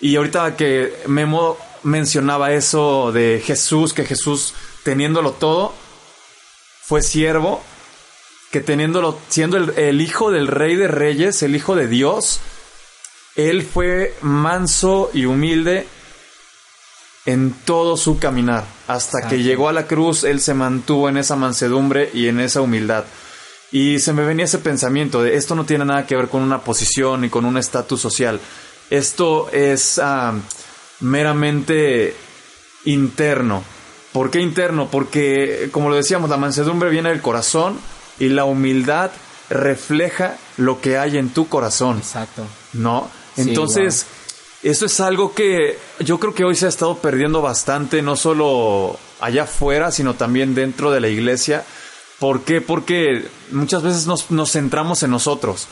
Y 0.00 0.16
ahorita 0.16 0.56
que 0.56 0.94
Memo 1.06 1.56
mencionaba 1.82 2.52
eso 2.52 3.12
de 3.12 3.42
Jesús, 3.44 3.92
que 3.92 4.04
Jesús 4.04 4.54
teniéndolo 4.84 5.32
todo, 5.32 5.74
fue 6.82 7.02
siervo, 7.02 7.62
que 8.50 8.60
teniéndolo, 8.60 9.18
siendo 9.28 9.56
el, 9.56 9.70
el 9.78 10.00
hijo 10.00 10.30
del 10.30 10.46
rey 10.48 10.76
de 10.76 10.88
reyes, 10.88 11.42
el 11.42 11.54
hijo 11.54 11.76
de 11.76 11.86
Dios, 11.86 12.40
él 13.36 13.62
fue 13.62 14.14
manso 14.22 15.10
y 15.14 15.24
humilde 15.24 15.86
en 17.26 17.52
todo 17.52 17.96
su 17.96 18.18
caminar. 18.18 18.64
Hasta 18.88 19.28
que 19.28 19.42
llegó 19.42 19.68
a 19.68 19.72
la 19.72 19.86
cruz, 19.86 20.24
él 20.24 20.40
se 20.40 20.54
mantuvo 20.54 21.08
en 21.08 21.16
esa 21.16 21.36
mansedumbre 21.36 22.10
y 22.12 22.28
en 22.28 22.40
esa 22.40 22.60
humildad. 22.60 23.04
Y 23.72 24.00
se 24.00 24.12
me 24.12 24.24
venía 24.24 24.46
ese 24.46 24.58
pensamiento 24.58 25.22
de 25.22 25.36
esto 25.36 25.54
no 25.54 25.64
tiene 25.64 25.84
nada 25.84 26.06
que 26.06 26.16
ver 26.16 26.28
con 26.28 26.42
una 26.42 26.62
posición 26.62 27.20
ni 27.20 27.28
con 27.28 27.44
un 27.44 27.56
estatus 27.56 28.00
social. 28.00 28.40
Esto 28.90 29.48
es 29.52 30.00
ah, 30.02 30.34
meramente 31.00 32.14
interno. 32.84 33.62
¿Por 34.12 34.30
qué 34.30 34.40
interno? 34.40 34.88
Porque, 34.90 35.68
como 35.72 35.88
lo 35.88 35.96
decíamos, 35.96 36.30
la 36.30 36.36
mansedumbre 36.36 36.90
viene 36.90 37.10
del 37.10 37.22
corazón 37.22 37.78
y 38.18 38.28
la 38.28 38.44
humildad 38.44 39.10
refleja 39.48 40.36
lo 40.56 40.80
que 40.80 40.98
hay 40.98 41.16
en 41.16 41.30
tu 41.30 41.48
corazón. 41.48 41.98
Exacto. 41.98 42.44
¿no? 42.72 43.10
Sí, 43.34 43.42
Entonces, 43.42 44.06
eso 44.62 44.86
es 44.86 45.00
algo 45.00 45.34
que 45.34 45.78
yo 46.00 46.18
creo 46.18 46.34
que 46.34 46.44
hoy 46.44 46.56
se 46.56 46.66
ha 46.66 46.68
estado 46.68 46.98
perdiendo 46.98 47.40
bastante, 47.40 48.02
no 48.02 48.16
solo 48.16 48.98
allá 49.20 49.44
afuera, 49.44 49.90
sino 49.92 50.14
también 50.14 50.54
dentro 50.54 50.90
de 50.90 51.00
la 51.00 51.08
iglesia. 51.08 51.64
¿Por 52.18 52.42
qué? 52.42 52.60
Porque 52.60 53.26
muchas 53.50 53.82
veces 53.82 54.06
nos, 54.06 54.30
nos 54.30 54.52
centramos 54.52 55.02
en 55.02 55.10
nosotros 55.10 55.68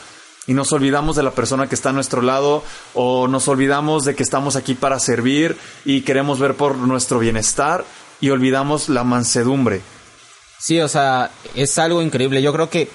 y 0.49 0.55
nos 0.55 0.73
olvidamos 0.73 1.15
de 1.15 1.21
la 1.21 1.29
persona 1.29 1.69
que 1.69 1.75
está 1.75 1.89
a 1.89 1.93
nuestro 1.93 2.23
lado 2.23 2.63
o 2.95 3.27
nos 3.27 3.47
olvidamos 3.47 4.03
de 4.03 4.15
que 4.15 4.23
estamos 4.23 4.55
aquí 4.55 4.73
para 4.73 4.99
servir 4.99 5.55
y 5.85 6.01
queremos 6.01 6.39
ver 6.39 6.55
por 6.55 6.75
nuestro 6.75 7.19
bienestar 7.19 7.85
y 8.19 8.31
olvidamos 8.31 8.89
la 8.89 9.03
mansedumbre. 9.03 9.81
Sí, 10.57 10.79
o 10.79 10.87
sea, 10.87 11.29
es 11.53 11.77
algo 11.77 12.01
increíble. 12.01 12.41
Yo 12.41 12.51
creo 12.51 12.67
que 12.67 12.89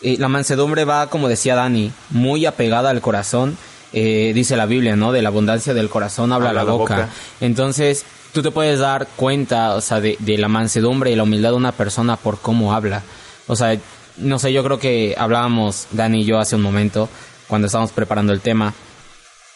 eh, 0.00 0.16
la 0.18 0.28
mansedumbre 0.28 0.86
va, 0.86 1.10
como 1.10 1.28
decía 1.28 1.54
Dani, 1.54 1.92
muy 2.08 2.46
apegada 2.46 2.88
al 2.88 3.02
corazón. 3.02 3.58
Eh, 3.92 4.32
dice 4.34 4.56
la 4.56 4.64
Biblia, 4.64 4.96
¿no? 4.96 5.12
De 5.12 5.20
la 5.20 5.28
abundancia 5.28 5.74
del 5.74 5.90
corazón 5.90 6.32
habla, 6.32 6.48
Habla 6.48 6.64
la, 6.64 6.72
boca. 6.72 7.10
Entonces, 7.38 8.06
tú 8.32 8.40
te 8.40 8.50
puedes 8.50 8.78
dar 8.78 9.08
cuenta, 9.14 9.74
o 9.74 9.82
sea, 9.82 10.00
de, 10.00 10.16
de 10.20 10.38
la 10.38 10.48
mansedumbre 10.48 11.10
y 11.10 11.16
la 11.16 11.24
humildad 11.24 11.50
de 11.50 11.56
una 11.56 11.72
persona 11.72 12.16
por 12.16 12.38
cómo 12.40 12.72
habla. 12.72 13.02
O 13.46 13.56
sea, 13.56 13.78
no 14.16 14.38
sé, 14.38 14.52
yo 14.52 14.62
creo 14.64 14.78
que 14.78 15.14
hablábamos, 15.18 15.86
Dani 15.92 16.22
y 16.22 16.24
yo, 16.24 16.38
hace 16.38 16.56
un 16.56 16.62
momento, 16.62 17.08
cuando 17.48 17.66
estábamos 17.66 17.92
preparando 17.92 18.32
el 18.32 18.40
tema, 18.40 18.74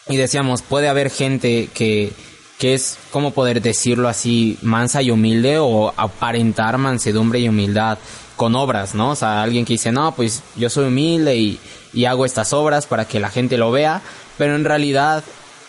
y 0.07 0.17
decíamos, 0.17 0.61
puede 0.61 0.89
haber 0.89 1.09
gente 1.09 1.69
que, 1.73 2.11
que 2.57 2.73
es, 2.73 2.97
¿cómo 3.11 3.31
poder 3.31 3.61
decirlo 3.61 4.09
así, 4.09 4.57
mansa 4.61 5.01
y 5.01 5.11
humilde 5.11 5.59
o 5.59 5.93
aparentar 5.95 6.77
mansedumbre 6.77 7.39
y 7.39 7.47
humildad 7.47 7.99
con 8.35 8.55
obras, 8.55 8.95
¿no? 8.95 9.11
O 9.11 9.15
sea, 9.15 9.43
alguien 9.43 9.65
que 9.65 9.73
dice, 9.73 9.91
no, 9.91 10.15
pues 10.15 10.41
yo 10.55 10.69
soy 10.69 10.87
humilde 10.87 11.35
y, 11.35 11.59
y 11.93 12.05
hago 12.05 12.25
estas 12.25 12.53
obras 12.53 12.87
para 12.87 13.05
que 13.05 13.19
la 13.19 13.29
gente 13.29 13.57
lo 13.57 13.71
vea, 13.71 14.01
pero 14.37 14.55
en 14.55 14.65
realidad 14.65 15.23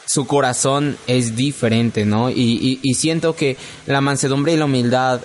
su 0.06 0.26
corazón 0.26 0.97
es 1.06 1.37
diferente, 1.37 2.04
¿no? 2.04 2.30
Y, 2.30 2.35
y, 2.35 2.80
y 2.82 2.94
siento 2.94 3.37
que 3.37 3.56
la 3.87 4.00
mansedumbre 4.00 4.54
y 4.54 4.56
la 4.56 4.64
humildad 4.64 5.20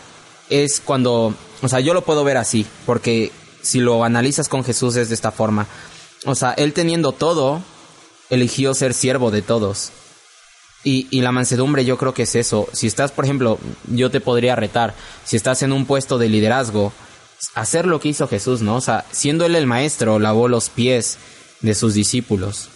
es 0.49 0.79
cuando, 0.79 1.33
o 1.61 1.67
sea, 1.69 1.79
yo 1.79 1.93
lo 1.93 2.03
puedo 2.03 2.23
ver 2.23 2.37
así, 2.37 2.65
porque 2.85 3.31
si 3.65 3.79
lo 3.79 4.03
analizas 4.03 4.47
con 4.47 4.63
Jesús 4.63 4.95
es 4.95 5.09
de 5.09 5.15
esta 5.15 5.31
forma. 5.31 5.67
O 6.25 6.35
sea, 6.35 6.51
él 6.51 6.73
teniendo 6.73 7.11
todo, 7.11 7.61
eligió 8.29 8.73
ser 8.73 8.93
siervo 8.93 9.31
de 9.31 9.41
todos. 9.41 9.91
Y, 10.83 11.07
y 11.09 11.21
la 11.21 11.31
mansedumbre 11.31 11.83
yo 11.83 11.97
creo 11.97 12.13
que 12.13 12.23
es 12.23 12.35
eso. 12.35 12.67
Si 12.71 12.85
estás, 12.85 13.11
por 13.11 13.25
ejemplo, 13.25 13.57
yo 13.87 14.11
te 14.11 14.21
podría 14.21 14.55
retar, 14.55 14.93
si 15.23 15.35
estás 15.35 15.63
en 15.63 15.71
un 15.71 15.85
puesto 15.85 16.19
de 16.19 16.29
liderazgo, 16.29 16.93
hacer 17.55 17.87
lo 17.87 17.99
que 17.99 18.09
hizo 18.09 18.27
Jesús, 18.27 18.61
¿no? 18.61 18.75
O 18.75 18.81
sea, 18.81 19.03
siendo 19.11 19.45
él 19.45 19.55
el 19.55 19.65
maestro, 19.65 20.19
lavó 20.19 20.47
los 20.47 20.69
pies 20.69 21.17
de 21.61 21.73
sus 21.73 21.95
discípulos. 21.95 22.69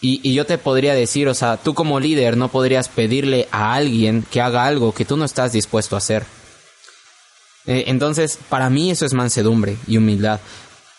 Y, 0.00 0.20
y 0.22 0.34
yo 0.34 0.46
te 0.46 0.58
podría 0.58 0.94
decir, 0.94 1.28
o 1.28 1.34
sea, 1.34 1.56
tú 1.56 1.74
como 1.74 1.98
líder 1.98 2.36
no 2.36 2.48
podrías 2.48 2.88
pedirle 2.88 3.48
a 3.50 3.74
alguien 3.74 4.24
que 4.30 4.40
haga 4.40 4.64
algo 4.64 4.92
que 4.92 5.04
tú 5.04 5.16
no 5.16 5.24
estás 5.24 5.52
dispuesto 5.52 5.96
a 5.96 5.98
hacer. 5.98 6.24
Eh, 7.66 7.84
entonces, 7.86 8.38
para 8.48 8.70
mí 8.70 8.90
eso 8.90 9.06
es 9.06 9.14
mansedumbre 9.14 9.76
y 9.86 9.96
humildad. 9.96 10.40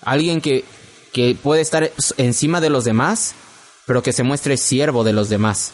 Alguien 0.02 0.42
que, 0.42 0.64
que 1.12 1.36
puede 1.42 1.62
estar 1.62 1.92
encima 2.18 2.62
de 2.62 2.70
los 2.70 2.86
demás, 2.86 3.36
pero 3.86 4.02
que 4.02 4.14
se 4.14 4.24
muestre 4.24 4.58
siervo 4.58 5.04
de 5.04 5.14
los 5.14 5.30
demás. 5.30 5.74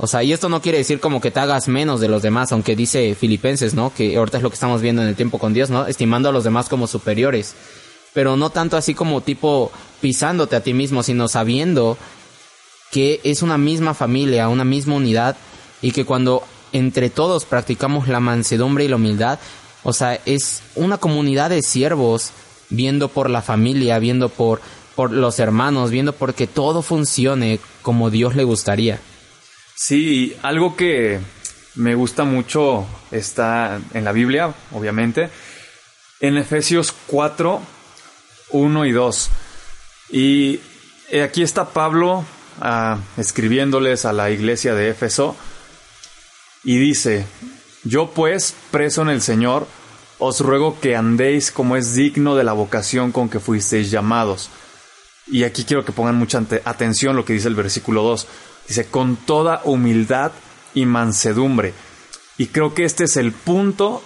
O 0.00 0.06
sea, 0.06 0.22
y 0.22 0.32
esto 0.32 0.48
no 0.48 0.62
quiere 0.62 0.78
decir 0.78 1.00
como 1.00 1.20
que 1.20 1.32
te 1.32 1.40
hagas 1.40 1.66
menos 1.66 2.00
de 2.00 2.08
los 2.08 2.22
demás, 2.22 2.52
aunque 2.52 2.76
dice 2.76 3.16
Filipenses, 3.16 3.74
¿no? 3.74 3.92
Que 3.92 4.16
ahorita 4.16 4.36
es 4.36 4.42
lo 4.44 4.50
que 4.50 4.54
estamos 4.54 4.80
viendo 4.80 5.02
en 5.02 5.08
el 5.08 5.16
tiempo 5.16 5.40
con 5.40 5.52
Dios, 5.52 5.70
¿no? 5.70 5.86
Estimando 5.86 6.28
a 6.28 6.32
los 6.32 6.44
demás 6.44 6.68
como 6.68 6.86
superiores. 6.86 7.56
Pero 8.14 8.36
no 8.36 8.50
tanto 8.50 8.76
así 8.76 8.94
como 8.94 9.22
tipo 9.22 9.72
pisándote 10.00 10.54
a 10.54 10.62
ti 10.62 10.72
mismo, 10.72 11.02
sino 11.02 11.26
sabiendo 11.26 11.98
que 12.92 13.20
es 13.24 13.42
una 13.42 13.58
misma 13.58 13.92
familia, 13.92 14.48
una 14.48 14.64
misma 14.64 14.94
unidad, 14.94 15.36
y 15.82 15.90
que 15.90 16.04
cuando 16.04 16.44
entre 16.72 17.10
todos 17.10 17.44
practicamos 17.44 18.06
la 18.06 18.20
mansedumbre 18.20 18.84
y 18.84 18.88
la 18.88 18.96
humildad, 18.96 19.40
o 19.82 19.92
sea, 19.92 20.20
es 20.26 20.62
una 20.74 20.98
comunidad 20.98 21.50
de 21.50 21.62
siervos 21.62 22.32
viendo 22.70 23.08
por 23.08 23.30
la 23.30 23.42
familia, 23.42 23.98
viendo 23.98 24.28
por, 24.28 24.60
por 24.94 25.12
los 25.12 25.38
hermanos, 25.38 25.90
viendo 25.90 26.12
por 26.12 26.34
que 26.34 26.46
todo 26.46 26.82
funcione 26.82 27.60
como 27.82 28.10
Dios 28.10 28.36
le 28.36 28.44
gustaría. 28.44 29.00
Sí, 29.76 30.36
algo 30.42 30.76
que 30.76 31.20
me 31.76 31.94
gusta 31.94 32.24
mucho 32.24 32.86
está 33.12 33.80
en 33.94 34.04
la 34.04 34.12
Biblia, 34.12 34.52
obviamente, 34.72 35.30
en 36.20 36.36
Efesios 36.36 36.92
4, 37.06 37.62
1 38.50 38.86
y 38.86 38.92
2. 38.92 39.30
Y 40.10 40.60
aquí 41.22 41.42
está 41.42 41.68
Pablo 41.70 42.24
ah, 42.60 42.98
escribiéndoles 43.16 44.04
a 44.04 44.12
la 44.12 44.30
iglesia 44.30 44.74
de 44.74 44.90
Éfeso 44.90 45.36
y 46.64 46.78
dice, 46.78 47.24
yo 47.88 48.10
pues, 48.10 48.54
preso 48.70 49.02
en 49.02 49.08
el 49.08 49.22
Señor, 49.22 49.66
os 50.18 50.40
ruego 50.40 50.78
que 50.80 50.96
andéis 50.96 51.50
como 51.50 51.76
es 51.76 51.94
digno 51.94 52.36
de 52.36 52.44
la 52.44 52.52
vocación 52.52 53.12
con 53.12 53.28
que 53.28 53.40
fuisteis 53.40 53.90
llamados. 53.90 54.50
Y 55.26 55.44
aquí 55.44 55.64
quiero 55.64 55.84
que 55.84 55.92
pongan 55.92 56.16
mucha 56.16 56.42
atención 56.64 57.16
lo 57.16 57.24
que 57.24 57.32
dice 57.32 57.48
el 57.48 57.54
versículo 57.54 58.02
2. 58.02 58.26
Dice, 58.68 58.86
con 58.86 59.16
toda 59.16 59.62
humildad 59.64 60.32
y 60.74 60.86
mansedumbre. 60.86 61.72
Y 62.36 62.48
creo 62.48 62.74
que 62.74 62.84
este 62.84 63.04
es 63.04 63.16
el 63.16 63.32
punto 63.32 64.02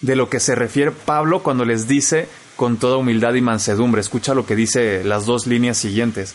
de 0.00 0.16
lo 0.16 0.28
que 0.28 0.40
se 0.40 0.54
refiere 0.54 0.90
Pablo 0.90 1.42
cuando 1.42 1.64
les 1.64 1.88
dice 1.88 2.28
con 2.56 2.76
toda 2.76 2.96
humildad 2.96 3.34
y 3.34 3.40
mansedumbre. 3.40 4.00
Escucha 4.00 4.34
lo 4.34 4.46
que 4.46 4.56
dice 4.56 5.04
las 5.04 5.26
dos 5.26 5.46
líneas 5.46 5.78
siguientes. 5.78 6.34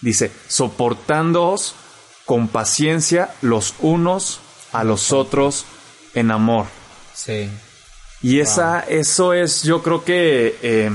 Dice, 0.00 0.30
soportándoos 0.48 1.74
con 2.24 2.48
paciencia 2.48 3.30
los 3.42 3.74
unos 3.80 4.40
a 4.72 4.84
los 4.84 5.12
otros 5.12 5.64
en 6.14 6.30
amor. 6.30 6.66
Sí. 7.14 7.50
Y 8.22 8.40
esa, 8.40 8.80
eso 8.80 9.32
es, 9.32 9.62
yo 9.62 9.82
creo 9.82 10.04
que 10.04 10.58
eh, 10.62 10.90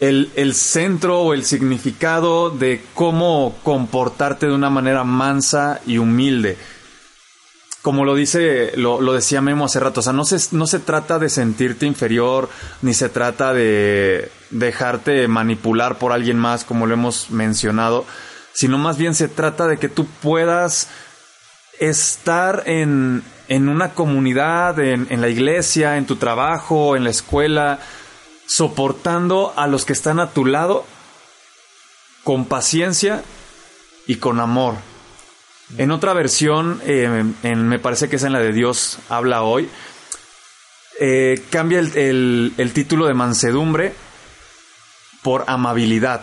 el, 0.00 0.30
el 0.36 0.54
centro 0.54 1.20
o 1.20 1.34
el 1.34 1.44
significado 1.44 2.50
de 2.50 2.84
cómo 2.94 3.56
comportarte 3.62 4.46
de 4.46 4.52
una 4.52 4.70
manera 4.70 5.04
mansa 5.04 5.80
y 5.86 5.98
humilde 5.98 6.58
como 7.84 8.06
lo 8.06 8.14
dice, 8.14 8.72
lo, 8.76 9.02
lo, 9.02 9.12
decía 9.12 9.42
Memo 9.42 9.66
hace 9.66 9.78
rato, 9.78 10.00
o 10.00 10.02
sea, 10.02 10.14
no 10.14 10.24
se, 10.24 10.56
no 10.56 10.66
se 10.66 10.78
trata 10.78 11.18
de 11.18 11.28
sentirte 11.28 11.84
inferior, 11.84 12.48
ni 12.80 12.94
se 12.94 13.10
trata 13.10 13.52
de 13.52 14.32
dejarte 14.48 15.28
manipular 15.28 15.98
por 15.98 16.12
alguien 16.12 16.38
más, 16.38 16.64
como 16.64 16.86
lo 16.86 16.94
hemos 16.94 17.28
mencionado, 17.28 18.06
sino 18.54 18.78
más 18.78 18.96
bien 18.96 19.14
se 19.14 19.28
trata 19.28 19.66
de 19.66 19.76
que 19.76 19.90
tú 19.90 20.06
puedas 20.06 20.88
estar 21.78 22.62
en, 22.64 23.22
en 23.48 23.68
una 23.68 23.94
comunidad, 23.94 24.78
en, 24.78 25.20
la 25.20 25.28
iglesia, 25.28 25.96
en 25.96 26.06
tu 26.06 26.16
trabajo, 26.16 26.96
en 26.96 27.04
la 27.04 27.10
escuela, 27.10 27.78
soportando 28.46 29.52
a 29.56 29.66
los 29.66 29.84
que 29.84 29.92
están 29.92 30.20
a 30.20 30.30
tu 30.30 30.44
lado 30.44 30.84
con 32.22 32.46
paciencia 32.46 33.22
y 34.06 34.16
con 34.16 34.40
amor. 34.40 34.74
En 35.76 35.90
otra 35.90 36.12
versión, 36.12 36.80
eh, 36.84 37.24
en, 37.42 37.68
me 37.68 37.78
parece 37.78 38.08
que 38.08 38.16
es 38.16 38.22
en 38.22 38.32
la 38.32 38.40
de 38.40 38.52
Dios 38.52 38.98
habla 39.08 39.42
hoy, 39.42 39.68
eh, 41.00 41.42
cambia 41.50 41.80
el, 41.80 42.54
el, 42.56 42.72
título 42.72 43.06
de 43.06 43.14
mansedumbre 43.14 43.94
por 45.22 45.44
amabilidad. 45.48 46.22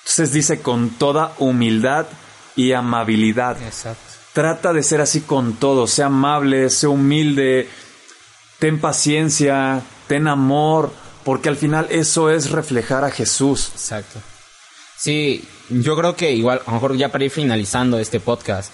Entonces 0.00 0.32
dice 0.32 0.62
con 0.62 0.90
toda 0.90 1.34
humildad 1.38 2.06
y 2.56 2.72
amabilidad. 2.72 3.60
Exacto. 3.62 4.11
Trata 4.32 4.72
de 4.72 4.82
ser 4.82 5.00
así 5.00 5.20
con 5.20 5.54
todo, 5.54 5.86
sea 5.86 6.06
amable, 6.06 6.70
sea 6.70 6.88
humilde, 6.88 7.68
ten 8.58 8.80
paciencia, 8.80 9.82
ten 10.06 10.26
amor, 10.26 10.92
porque 11.24 11.48
al 11.48 11.56
final 11.56 11.86
eso 11.90 12.30
es 12.30 12.50
reflejar 12.50 13.04
a 13.04 13.10
Jesús. 13.10 13.70
Exacto. 13.72 14.20
Sí, 14.96 15.44
yo 15.68 15.96
creo 15.96 16.16
que 16.16 16.32
igual, 16.32 16.60
a 16.64 16.70
lo 16.70 16.74
mejor 16.74 16.96
ya 16.96 17.10
para 17.10 17.24
ir 17.24 17.30
finalizando 17.30 17.98
este 17.98 18.20
podcast, 18.20 18.72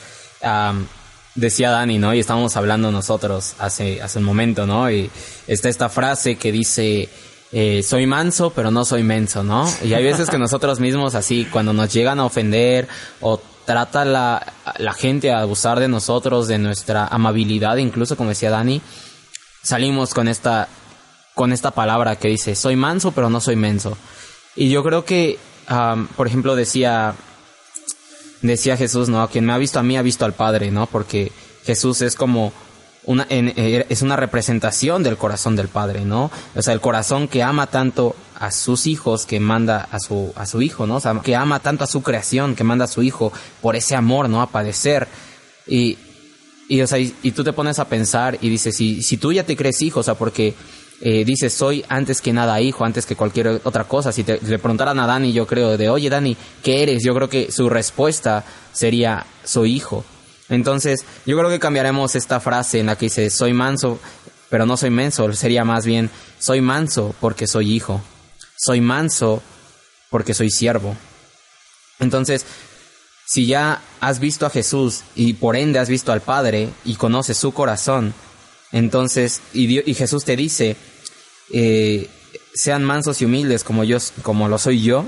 decía 1.34 1.70
Dani, 1.70 1.98
¿no? 1.98 2.14
Y 2.14 2.20
estábamos 2.20 2.56
hablando 2.56 2.90
nosotros 2.90 3.54
hace, 3.58 4.02
hace 4.02 4.18
un 4.18 4.24
momento, 4.24 4.66
¿no? 4.66 4.90
Y 4.90 5.10
está 5.46 5.68
esta 5.68 5.88
frase 5.88 6.36
que 6.36 6.52
dice, 6.52 7.08
eh, 7.52 7.82
soy 7.82 8.06
manso, 8.06 8.50
pero 8.50 8.70
no 8.70 8.84
soy 8.84 9.02
menso, 9.02 9.42
¿no? 9.42 9.68
Y 9.82 9.94
hay 9.94 10.04
veces 10.04 10.28
que 10.28 10.38
nosotros 10.38 10.80
mismos 10.80 11.14
así, 11.14 11.46
cuando 11.46 11.72
nos 11.72 11.92
llegan 11.92 12.20
a 12.20 12.26
ofender 12.26 12.88
o 13.20 13.40
trata 13.64 14.04
la, 14.04 14.54
la 14.78 14.94
gente 14.94 15.32
a 15.32 15.40
abusar 15.40 15.80
de 15.80 15.88
nosotros, 15.88 16.48
de 16.48 16.58
nuestra 16.58 17.06
amabilidad, 17.06 17.76
incluso 17.76 18.16
como 18.16 18.30
decía 18.30 18.50
Dani, 18.50 18.80
salimos 19.62 20.14
con 20.14 20.28
esta, 20.28 20.68
con 21.34 21.52
esta 21.52 21.70
palabra 21.72 22.16
que 22.16 22.28
dice, 22.28 22.54
soy 22.54 22.76
manso, 22.76 23.12
pero 23.12 23.28
no 23.28 23.40
soy 23.40 23.56
menso. 23.56 23.98
Y 24.56 24.70
yo 24.70 24.82
creo 24.82 25.04
que 25.04 25.38
por 26.16 26.26
ejemplo, 26.26 26.56
decía, 26.56 27.14
decía 28.42 28.76
Jesús, 28.76 29.08
¿no? 29.08 29.28
Quien 29.28 29.44
me 29.44 29.52
ha 29.52 29.58
visto 29.58 29.78
a 29.78 29.82
mí 29.82 29.96
ha 29.96 30.02
visto 30.02 30.24
al 30.24 30.32
Padre, 30.32 30.70
¿no? 30.70 30.86
Porque 30.86 31.30
Jesús 31.64 32.00
es 32.00 32.14
como 32.14 32.52
una, 33.04 33.26
eh, 33.28 33.86
es 33.88 34.02
una 34.02 34.16
representación 34.16 35.02
del 35.02 35.16
corazón 35.16 35.56
del 35.56 35.68
Padre, 35.68 36.04
¿no? 36.04 36.30
O 36.54 36.62
sea, 36.62 36.72
el 36.72 36.80
corazón 36.80 37.28
que 37.28 37.42
ama 37.42 37.66
tanto 37.66 38.16
a 38.38 38.50
sus 38.50 38.86
hijos 38.86 39.26
que 39.26 39.40
manda 39.40 39.88
a 39.90 39.98
su, 39.98 40.32
a 40.36 40.46
su 40.46 40.62
hijo, 40.62 40.86
¿no? 40.86 41.00
Que 41.22 41.36
ama 41.36 41.60
tanto 41.60 41.84
a 41.84 41.86
su 41.86 42.02
creación 42.02 42.54
que 42.54 42.64
manda 42.64 42.84
a 42.84 42.88
su 42.88 43.02
hijo 43.02 43.32
por 43.60 43.76
ese 43.76 43.94
amor, 43.94 44.28
¿no? 44.28 44.40
A 44.40 44.50
padecer. 44.50 45.08
Y, 45.66 45.98
y, 46.68 46.80
o 46.80 46.86
sea, 46.86 46.98
y, 46.98 47.32
tú 47.32 47.42
te 47.44 47.52
pones 47.52 47.78
a 47.78 47.86
pensar 47.86 48.38
y 48.40 48.48
dices, 48.48 48.76
si, 48.76 49.02
si 49.02 49.16
tú 49.16 49.32
ya 49.32 49.44
te 49.44 49.56
crees 49.56 49.82
hijo, 49.82 50.00
o 50.00 50.02
sea, 50.02 50.14
porque 50.14 50.54
eh, 51.00 51.24
dice, 51.24 51.48
soy 51.48 51.84
antes 51.88 52.20
que 52.20 52.32
nada 52.32 52.60
hijo, 52.60 52.84
antes 52.84 53.06
que 53.06 53.16
cualquier 53.16 53.60
otra 53.64 53.84
cosa. 53.84 54.12
Si 54.12 54.24
te, 54.24 54.40
le 54.40 54.58
preguntaran 54.58 54.98
a 54.98 55.06
Dani, 55.06 55.32
yo 55.32 55.46
creo, 55.46 55.76
de, 55.76 55.88
oye 55.88 56.10
Dani, 56.10 56.36
¿qué 56.62 56.82
eres? 56.82 57.02
Yo 57.04 57.14
creo 57.14 57.28
que 57.28 57.52
su 57.52 57.68
respuesta 57.68 58.44
sería, 58.72 59.26
soy 59.44 59.74
hijo. 59.74 60.04
Entonces, 60.48 61.04
yo 61.26 61.36
creo 61.36 61.50
que 61.50 61.58
cambiaremos 61.58 62.14
esta 62.14 62.40
frase 62.40 62.80
en 62.80 62.86
la 62.86 62.96
que 62.96 63.06
dice, 63.06 63.30
soy 63.30 63.52
manso, 63.52 63.98
pero 64.48 64.66
no 64.66 64.76
soy 64.76 64.90
menso. 64.90 65.30
Sería 65.32 65.64
más 65.64 65.84
bien, 65.84 66.10
soy 66.38 66.60
manso 66.60 67.14
porque 67.20 67.46
soy 67.46 67.72
hijo. 67.72 68.00
Soy 68.58 68.80
manso 68.80 69.42
porque 70.10 70.34
soy 70.34 70.50
siervo. 70.50 70.96
Entonces, 72.00 72.44
si 73.26 73.46
ya 73.46 73.82
has 74.00 74.20
visto 74.20 74.46
a 74.46 74.50
Jesús 74.50 75.02
y 75.14 75.34
por 75.34 75.56
ende 75.56 75.78
has 75.78 75.88
visto 75.88 76.12
al 76.12 76.22
Padre 76.22 76.70
y 76.84 76.94
conoces 76.94 77.36
su 77.36 77.52
corazón, 77.52 78.14
entonces, 78.72 79.40
y, 79.52 79.94
Jesús 79.94 80.24
te 80.24 80.36
dice, 80.36 80.76
eh, 81.52 82.08
sean 82.54 82.84
mansos 82.84 83.20
y 83.22 83.24
humildes 83.24 83.64
como 83.64 83.84
yo, 83.84 83.98
como 84.22 84.48
lo 84.48 84.58
soy 84.58 84.82
yo. 84.82 85.04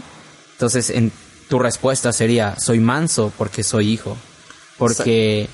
Entonces, 0.53 0.90
en 0.90 1.12
tu 1.48 1.59
respuesta 1.59 2.12
sería, 2.12 2.57
soy 2.59 2.79
manso 2.79 3.33
porque 3.37 3.62
soy 3.62 3.90
hijo. 3.90 4.16
Porque 4.79 5.48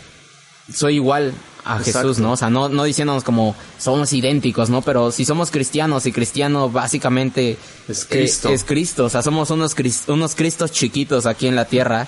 soy 0.72 0.96
igual 0.96 1.32
a 1.66 1.80
Jesús, 1.80 2.18
¿no? 2.18 2.32
O 2.32 2.36
sea, 2.36 2.48
no, 2.48 2.68
no 2.68 2.84
diciéndonos 2.84 3.24
como 3.24 3.56
somos 3.78 4.12
idénticos, 4.12 4.70
¿no? 4.70 4.82
Pero 4.82 5.10
si 5.10 5.24
somos 5.24 5.50
cristianos 5.50 6.06
y 6.06 6.12
cristiano 6.12 6.70
básicamente 6.70 7.58
es 7.88 8.04
Cristo. 8.04 8.50
es 8.50 8.62
Cristo. 8.62 9.06
O 9.06 9.08
sea, 9.10 9.22
somos 9.22 9.50
unos, 9.50 9.74
unos 10.06 10.34
Cristos 10.36 10.70
chiquitos 10.70 11.26
aquí 11.26 11.48
en 11.48 11.56
la 11.56 11.64
tierra. 11.64 12.06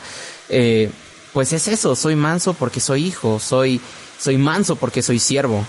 Eh, 0.49 0.91
pues 1.33 1.53
es 1.53 1.67
eso, 1.69 1.97
soy 1.97 2.15
manso 2.15 2.55
porque 2.55 2.81
soy 2.81 3.07
hijo, 3.07 3.41
soy, 3.41 3.81
soy 4.19 4.39
manso 4.39 4.77
porque 4.77 5.03
soy 5.03 5.19
siervo. 5.19 5.65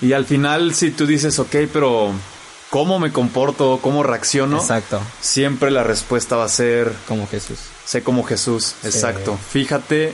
Y 0.00 0.12
al 0.12 0.26
final, 0.26 0.74
si 0.74 0.90
tú 0.90 1.06
dices, 1.06 1.38
ok, 1.38 1.56
pero 1.72 2.12
¿cómo 2.70 2.98
me 2.98 3.12
comporto? 3.12 3.78
¿Cómo 3.80 4.02
reacciono? 4.02 4.58
Exacto. 4.58 5.00
Siempre 5.20 5.70
la 5.70 5.84
respuesta 5.84 6.36
va 6.36 6.44
a 6.44 6.48
ser... 6.48 6.92
Como 7.06 7.26
Jesús. 7.28 7.58
Sé 7.84 8.02
como 8.02 8.24
Jesús, 8.24 8.74
exacto. 8.82 9.38
Fíjate 9.50 10.12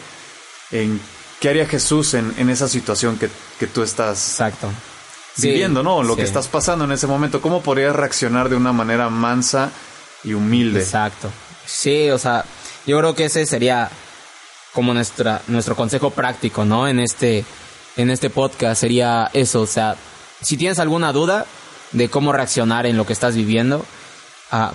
en 0.70 1.00
qué 1.42 1.48
haría 1.48 1.66
Jesús 1.66 2.14
en, 2.14 2.32
en 2.38 2.50
esa 2.50 2.68
situación 2.68 3.18
que, 3.18 3.28
que, 3.58 3.66
tú 3.66 3.82
estás 3.82 4.28
exacto. 4.28 4.70
viviendo, 5.38 5.82
¿no? 5.82 6.04
Lo 6.04 6.14
que 6.14 6.22
estás 6.22 6.46
pasando 6.46 6.84
en 6.84 6.92
ese 6.92 7.08
momento. 7.08 7.42
¿Cómo 7.42 7.62
podrías 7.62 7.96
reaccionar 7.96 8.48
de 8.48 8.54
una 8.54 8.72
manera 8.72 9.10
mansa 9.10 9.72
y 10.22 10.34
humilde? 10.34 10.78
Exacto. 10.78 11.32
Sí, 11.66 12.10
o 12.10 12.18
sea, 12.18 12.44
yo 12.86 12.96
creo 12.96 13.16
que 13.16 13.24
ese 13.24 13.44
sería 13.44 13.90
como 14.72 14.94
nuestra, 14.94 15.42
nuestro 15.48 15.74
consejo 15.74 16.10
práctico, 16.10 16.64
¿no? 16.64 16.86
En 16.86 17.00
este 17.00 17.44
en 17.96 18.10
este 18.10 18.30
podcast 18.30 18.80
sería 18.80 19.28
eso, 19.32 19.62
o 19.62 19.66
sea, 19.66 19.96
si 20.40 20.56
tienes 20.56 20.78
alguna 20.78 21.12
duda 21.12 21.46
de 21.90 22.08
cómo 22.08 22.32
reaccionar 22.32 22.86
en 22.86 22.96
lo 22.96 23.04
que 23.04 23.12
estás 23.12 23.34
viviendo, 23.34 23.84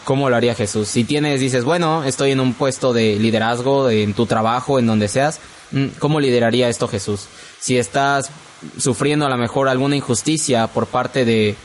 ¿cómo 0.04 0.30
lo 0.30 0.36
haría 0.36 0.56
Jesús? 0.56 0.88
Si 0.88 1.04
tienes, 1.04 1.40
dices, 1.40 1.64
bueno, 1.64 2.04
estoy 2.04 2.32
en 2.32 2.40
un 2.40 2.54
puesto 2.54 2.94
de 2.94 3.18
liderazgo, 3.18 3.90
en 3.90 4.14
tu 4.14 4.26
trabajo, 4.26 4.80
en 4.80 4.88
donde 4.88 5.08
seas, 5.08 5.40
mm, 5.72 5.88
¿cómo 6.00 6.20
lideraría 6.20 6.70
esto 6.70 6.88
Jesús? 6.88 7.28
Si 7.60 7.78
estás 7.78 8.30
sufriendo 8.78 9.26
a 9.26 9.30
lo 9.30 9.38
mejor 9.38 9.70
alguna 9.70 9.96
injusticia 9.96 10.68
por 10.68 10.88
parte 10.88 11.26
de, 11.26 11.56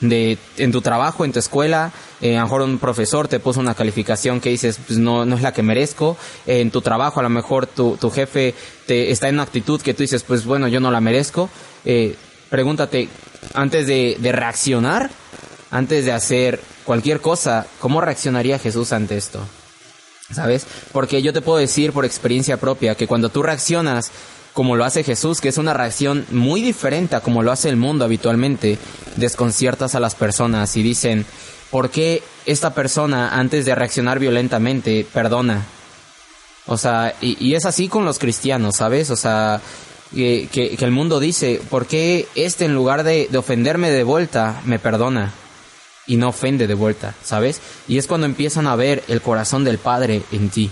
de 0.00 0.38
en 0.56 0.72
tu 0.72 0.80
trabajo, 0.80 1.24
en 1.24 1.32
tu 1.32 1.38
escuela, 1.38 1.92
eh, 2.20 2.36
a 2.36 2.40
lo 2.40 2.46
mejor 2.46 2.62
un 2.62 2.78
profesor 2.78 3.28
te 3.28 3.38
puso 3.38 3.60
una 3.60 3.74
calificación 3.74 4.40
que 4.40 4.50
dices, 4.50 4.80
pues 4.84 4.98
no, 4.98 5.24
no 5.24 5.36
es 5.36 5.42
la 5.42 5.52
que 5.52 5.62
merezco, 5.62 6.16
en 6.46 6.70
tu 6.70 6.80
trabajo 6.80 7.20
a 7.20 7.22
lo 7.22 7.30
mejor 7.30 7.66
tu, 7.66 7.96
tu, 7.96 8.10
jefe 8.10 8.54
te 8.86 9.10
está 9.10 9.28
en 9.28 9.36
una 9.36 9.44
actitud 9.44 9.80
que 9.80 9.94
tú 9.94 10.02
dices, 10.02 10.22
pues 10.24 10.44
bueno, 10.44 10.66
yo 10.66 10.80
no 10.80 10.90
la 10.90 11.00
merezco, 11.00 11.48
eh, 11.84 12.16
pregúntate, 12.50 13.08
antes 13.54 13.86
de, 13.86 14.16
de 14.18 14.32
reaccionar, 14.32 15.10
antes 15.70 16.04
de 16.04 16.12
hacer 16.12 16.60
cualquier 16.84 17.20
cosa, 17.20 17.66
¿cómo 17.80 18.00
reaccionaría 18.00 18.58
Jesús 18.58 18.92
ante 18.92 19.16
esto? 19.16 19.40
¿Sabes? 20.32 20.66
Porque 20.92 21.22
yo 21.22 21.32
te 21.32 21.40
puedo 21.40 21.58
decir 21.58 21.92
por 21.92 22.04
experiencia 22.04 22.56
propia 22.56 22.94
que 22.94 23.06
cuando 23.06 23.28
tú 23.28 23.42
reaccionas 23.42 24.10
como 24.56 24.74
lo 24.74 24.86
hace 24.86 25.04
Jesús, 25.04 25.42
que 25.42 25.50
es 25.50 25.58
una 25.58 25.74
reacción 25.74 26.24
muy 26.30 26.62
diferente 26.62 27.14
a 27.14 27.20
como 27.20 27.42
lo 27.42 27.52
hace 27.52 27.68
el 27.68 27.76
mundo 27.76 28.06
habitualmente, 28.06 28.78
desconciertas 29.16 29.94
a 29.94 30.00
las 30.00 30.14
personas 30.14 30.74
y 30.78 30.82
dicen, 30.82 31.26
¿por 31.70 31.90
qué 31.90 32.22
esta 32.46 32.72
persona 32.72 33.38
antes 33.38 33.66
de 33.66 33.74
reaccionar 33.74 34.18
violentamente 34.18 35.06
perdona? 35.12 35.66
O 36.64 36.78
sea, 36.78 37.14
y, 37.20 37.54
es 37.54 37.66
así 37.66 37.88
con 37.88 38.06
los 38.06 38.18
cristianos, 38.18 38.76
¿sabes? 38.76 39.10
O 39.10 39.16
sea, 39.16 39.60
que, 40.10 40.48
el 40.80 40.90
mundo 40.90 41.20
dice, 41.20 41.60
¿por 41.68 41.84
qué 41.84 42.26
este 42.34 42.64
en 42.64 42.74
lugar 42.74 43.04
de 43.04 43.28
ofenderme 43.36 43.90
de 43.90 44.04
vuelta 44.04 44.62
me 44.64 44.78
perdona? 44.78 45.34
Y 46.06 46.16
no 46.16 46.28
ofende 46.28 46.66
de 46.66 46.74
vuelta, 46.74 47.14
¿sabes? 47.22 47.60
Y 47.88 47.98
es 47.98 48.06
cuando 48.06 48.26
empiezan 48.26 48.66
a 48.66 48.76
ver 48.76 49.02
el 49.08 49.20
corazón 49.20 49.64
del 49.64 49.78
Padre 49.78 50.22
en 50.32 50.50
ti. 50.50 50.70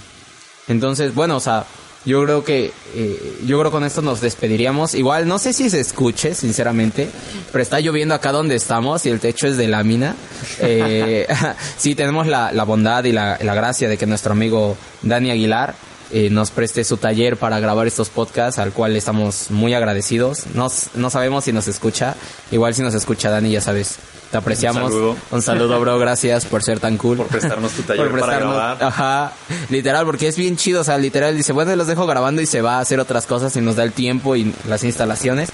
Entonces, 0.68 1.14
bueno, 1.14 1.36
o 1.36 1.40
sea, 1.40 1.66
yo 2.04 2.22
creo 2.22 2.44
que 2.44 2.70
eh, 2.94 3.38
yo 3.46 3.58
creo 3.58 3.70
con 3.70 3.84
esto 3.84 4.02
nos 4.02 4.20
despediríamos. 4.20 4.94
Igual 4.94 5.26
no 5.26 5.38
sé 5.38 5.52
si 5.52 5.70
se 5.70 5.80
escuche, 5.80 6.34
sinceramente, 6.34 7.08
pero 7.50 7.62
está 7.62 7.80
lloviendo 7.80 8.14
acá 8.14 8.30
donde 8.30 8.56
estamos 8.56 9.06
y 9.06 9.08
el 9.08 9.20
techo 9.20 9.46
es 9.46 9.56
de 9.56 9.68
lámina. 9.68 10.14
Eh, 10.60 11.26
sí, 11.78 11.94
tenemos 11.94 12.26
la, 12.26 12.52
la 12.52 12.64
bondad 12.64 13.04
y 13.04 13.12
la, 13.12 13.38
la, 13.42 13.54
gracia 13.54 13.88
de 13.88 13.96
que 13.96 14.06
nuestro 14.06 14.32
amigo 14.32 14.76
Dani 15.02 15.30
Aguilar 15.30 15.74
eh, 16.12 16.30
nos 16.30 16.50
preste 16.50 16.84
su 16.84 16.96
taller 16.96 17.36
para 17.36 17.58
grabar 17.58 17.86
estos 17.86 18.08
podcasts, 18.08 18.58
al 18.60 18.72
cual 18.72 18.94
estamos 18.94 19.50
muy 19.50 19.74
agradecidos. 19.74 20.44
no 20.54 21.10
sabemos 21.10 21.44
si 21.44 21.52
nos 21.52 21.66
escucha. 21.66 22.14
Igual 22.50 22.74
si 22.74 22.82
nos 22.82 22.94
escucha 22.94 23.30
Dani, 23.30 23.50
ya 23.50 23.60
sabes, 23.60 23.96
te 24.34 24.38
apreciamos. 24.38 24.82
Un 24.82 24.90
saludo. 24.90 25.16
Un 25.30 25.42
saludo, 25.42 25.80
bro, 25.80 25.98
gracias 26.00 26.44
por 26.44 26.60
ser 26.64 26.80
tan 26.80 26.96
cool. 26.96 27.18
Por 27.18 27.28
prestarnos 27.28 27.70
tu 27.70 27.82
taller 27.82 28.10
Por 28.10 28.18
para 28.20 28.38
prestarnos- 28.38 28.54
grabar. 28.56 28.82
Ajá, 28.82 29.32
literal, 29.70 30.04
porque 30.06 30.26
es 30.26 30.36
bien 30.36 30.56
chido, 30.56 30.80
o 30.80 30.84
sea, 30.84 30.98
literal 30.98 31.36
dice, 31.36 31.52
bueno, 31.52 31.74
los 31.76 31.86
dejo 31.86 32.04
grabando 32.06 32.42
y 32.42 32.46
se 32.46 32.60
va 32.60 32.78
a 32.78 32.80
hacer 32.80 32.98
otras 32.98 33.26
cosas 33.26 33.54
y 33.54 33.60
nos 33.60 33.76
da 33.76 33.84
el 33.84 33.92
tiempo 33.92 34.34
y 34.34 34.52
las 34.68 34.82
instalaciones. 34.82 35.50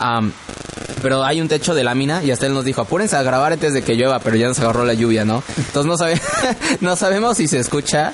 Am, 0.00 0.32
pero 1.00 1.22
hay 1.22 1.40
un 1.40 1.48
techo 1.48 1.74
de 1.74 1.84
lámina 1.84 2.24
y 2.24 2.30
hasta 2.30 2.46
él 2.46 2.54
nos 2.54 2.64
dijo, 2.64 2.80
apúrense 2.80 3.14
a 3.14 3.22
grabar 3.22 3.52
antes 3.52 3.72
de 3.74 3.82
que 3.82 3.94
llueva, 3.94 4.18
pero 4.20 4.36
ya 4.36 4.48
nos 4.48 4.58
agarró 4.58 4.84
la 4.84 4.94
lluvia, 4.94 5.24
¿no? 5.24 5.42
Entonces 5.56 5.84
no, 5.86 5.96
sabe, 5.96 6.20
no 6.80 6.96
sabemos 6.96 7.36
si 7.36 7.46
se 7.46 7.58
escucha, 7.58 8.12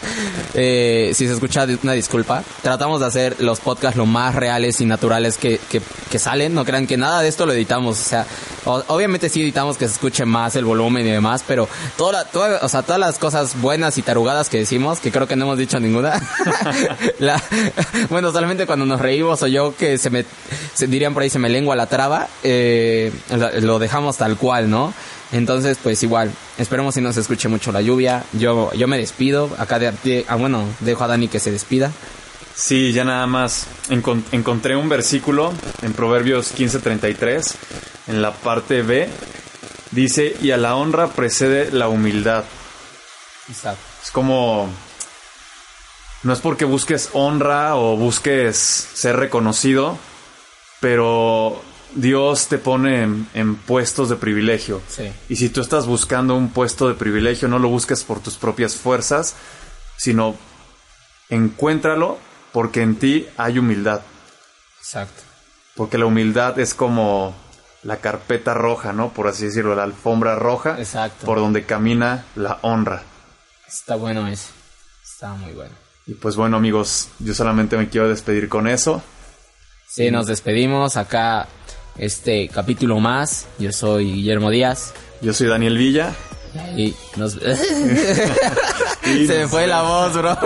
eh, 0.55 1.13
si 1.15 1.27
se 1.27 1.33
escucha 1.33 1.67
una 1.83 1.93
disculpa. 1.93 2.43
Tratamos 2.63 3.01
de 3.01 3.07
hacer 3.07 3.37
los 3.39 3.61
podcasts 3.61 3.97
lo 3.97 4.07
más 4.07 4.35
reales 4.35 4.81
y 4.81 4.87
naturales 4.87 5.39
que, 5.39 5.59
que, 5.71 5.81
que 6.11 6.19
salen, 6.19 6.53
no 6.53 6.65
crean 6.65 6.87
que 6.87 6.97
nada 6.97 7.23
de 7.23 7.29
esto 7.29 7.47
lo 7.47 7.53
editamos, 7.53 7.99
o 8.01 8.05
sea, 8.05 8.27
obviamente 8.65 9.29
sí 9.29 9.43
editamos 9.43 9.77
que 9.77 9.87
se 9.87 9.95
escuche 9.95 10.25
más 10.25 10.57
el 10.57 10.65
volumen 10.65 11.07
y 11.07 11.11
demás, 11.11 11.43
pero 11.47 11.69
toda, 11.97 12.13
la- 12.13 12.25
toda- 12.25 12.61
o 12.63 12.69
sea, 12.69 12.83
todas 12.83 12.99
las 13.01 13.19
cosas 13.19 13.61
buenas 13.61 13.97
y 13.99 14.03
tarugadas 14.03 14.49
que 14.49 14.59
decimos, 14.59 15.01
que 15.01 15.11
creo 15.11 15.27
que 15.27 15.37
no 15.37 15.45
hemos 15.47 15.59
dicho 15.59 15.79
ninguna, 15.81 16.21
la- 17.19 17.43
bueno, 18.09 18.33
solamente 18.33 18.67
cuando 18.67 18.87
nos 18.87 19.01
reímos 19.01 19.43
o 19.43 19.47
yo 19.47 19.75
que 19.77 19.99
se 19.99 20.11
me, 20.11 20.25
se 20.75 20.87
dirían 20.87 21.15
por 21.15 21.23
ahí 21.23 21.31
se 21.31 21.39
me 21.39 21.49
lengua 21.49 21.77
la 21.77 21.87
traba, 21.87 22.29
eh, 22.43 23.13
lo, 23.31 23.51
lo 23.61 23.79
dejamos 23.79 24.17
tal 24.17 24.37
cual, 24.37 24.71
¿no? 24.71 24.93
Entonces, 25.33 25.79
pues 25.81 26.03
igual, 26.03 26.33
esperemos 26.59 26.95
si 26.95 27.01
no 27.01 27.13
se 27.13 27.21
escuche 27.21 27.47
mucho 27.47 27.71
la 27.71 27.81
lluvia. 27.81 28.25
Yo, 28.33 28.73
yo 28.73 28.89
me 28.89 28.99
despido. 28.99 29.49
Acá 29.59 29.79
de, 29.79 29.93
de- 30.03 30.25
ah, 30.27 30.35
bueno, 30.35 30.65
dejo 30.81 31.05
a 31.05 31.07
Dani 31.07 31.29
que 31.29 31.39
se 31.39 31.53
despida. 31.53 31.93
Sí, 32.55 32.93
ya 32.93 33.05
nada 33.05 33.27
más 33.27 33.67
encon- 33.89 34.25
encontré 34.33 34.77
un 34.77 34.89
versículo 34.89 35.53
en 35.83 35.93
Proverbios 35.93 36.53
15:33, 36.53 37.55
en 38.09 38.21
la 38.23 38.33
parte 38.33 38.83
B, 38.83 39.09
dice, 39.93 40.37
y 40.43 40.51
a 40.51 40.57
la 40.57 40.75
honra 40.77 41.09
precede 41.09 41.71
la 41.73 41.89
humildad. 41.89 42.45
Exacto. 43.49 43.81
Es 44.03 44.11
como, 44.11 44.69
no 46.23 46.33
es 46.33 46.41
porque 46.41 46.65
busques 46.65 47.11
honra 47.15 47.77
o 47.77 47.97
busques 47.97 48.57
ser 48.57 49.17
reconocido, 49.17 49.97
pero 50.81 51.63
Dios 51.95 52.49
te 52.49 52.59
pone 52.59 53.03
en, 53.03 53.29
en 53.35 53.57
puestos 53.57 54.09
de 54.11 54.17
privilegio. 54.17 54.83
Sí. 54.89 55.11
Y 55.29 55.37
si 55.37 55.49
tú 55.49 55.61
estás 55.61 55.87
buscando 55.87 56.35
un 56.35 56.51
puesto 56.51 56.89
de 56.89 56.95
privilegio, 56.95 57.49
no 57.49 57.59
lo 57.59 57.69
busques 57.69 58.05
por 58.05 58.21
tus 58.21 58.35
propias 58.37 58.77
fuerzas, 58.77 59.35
sino 59.97 60.37
encuéntralo 61.31 62.19
porque 62.53 62.83
en 62.83 62.97
ti 62.97 63.27
hay 63.37 63.59
humildad. 63.59 64.01
Exacto. 64.79 65.23
Porque 65.75 65.99
la 65.99 66.07
humildad 66.07 66.59
es 66.59 66.75
como 66.75 67.35
la 67.83 67.97
carpeta 67.99 68.55
roja, 68.55 68.93
¿no? 68.93 69.13
Por 69.13 69.29
así 69.29 69.47
decirlo, 69.47 69.75
la 69.75 69.85
alfombra 69.85 70.37
roja. 70.37 70.77
Exacto. 70.79 71.27
Por 71.27 71.39
donde 71.39 71.65
camina 71.65 72.25
la 72.37 72.59
honra. 72.63 73.03
Está 73.67 73.95
bueno 73.95 74.27
ese. 74.27 74.51
Está 75.03 75.33
muy 75.35 75.53
bueno. 75.53 75.75
Y 76.07 76.15
pues 76.15 76.37
bueno 76.37 76.57
amigos, 76.57 77.09
yo 77.19 77.35
solamente 77.35 77.77
me 77.77 77.89
quiero 77.89 78.09
despedir 78.09 78.49
con 78.49 78.67
eso. 78.67 79.03
Sí, 79.89 80.11
nos 80.11 80.27
despedimos. 80.27 80.97
Acá, 80.97 81.47
este 81.97 82.49
capítulo 82.49 82.99
más. 83.01 83.47
Yo 83.59 83.73
soy 83.73 84.13
Guillermo 84.13 84.51
Díaz. 84.51 84.93
Yo 85.21 85.33
soy 85.33 85.49
Daniel 85.49 85.77
Villa. 85.77 86.15
Y 86.77 86.95
nos... 87.17 87.39
Y 89.07 89.27
Se 89.27 89.39
me 89.39 89.49
fue 89.49 89.67
la 89.67 89.83
voz, 89.83 90.13
bro. 90.15 90.31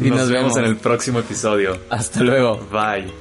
y 0.00 0.10
nos, 0.10 0.18
nos, 0.18 0.30
vemos 0.30 0.56
en 0.56 0.64
el 0.64 0.76
próximo 0.76 1.20
episodio. 1.20 1.78
Hasta 1.90 2.20
luego. 2.20 2.56
Bye. 2.72 3.12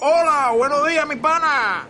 Hola, 0.00 0.52
buenos 0.56 0.88
días, 0.88 1.06
mi 1.06 1.16
pana. 1.16 1.89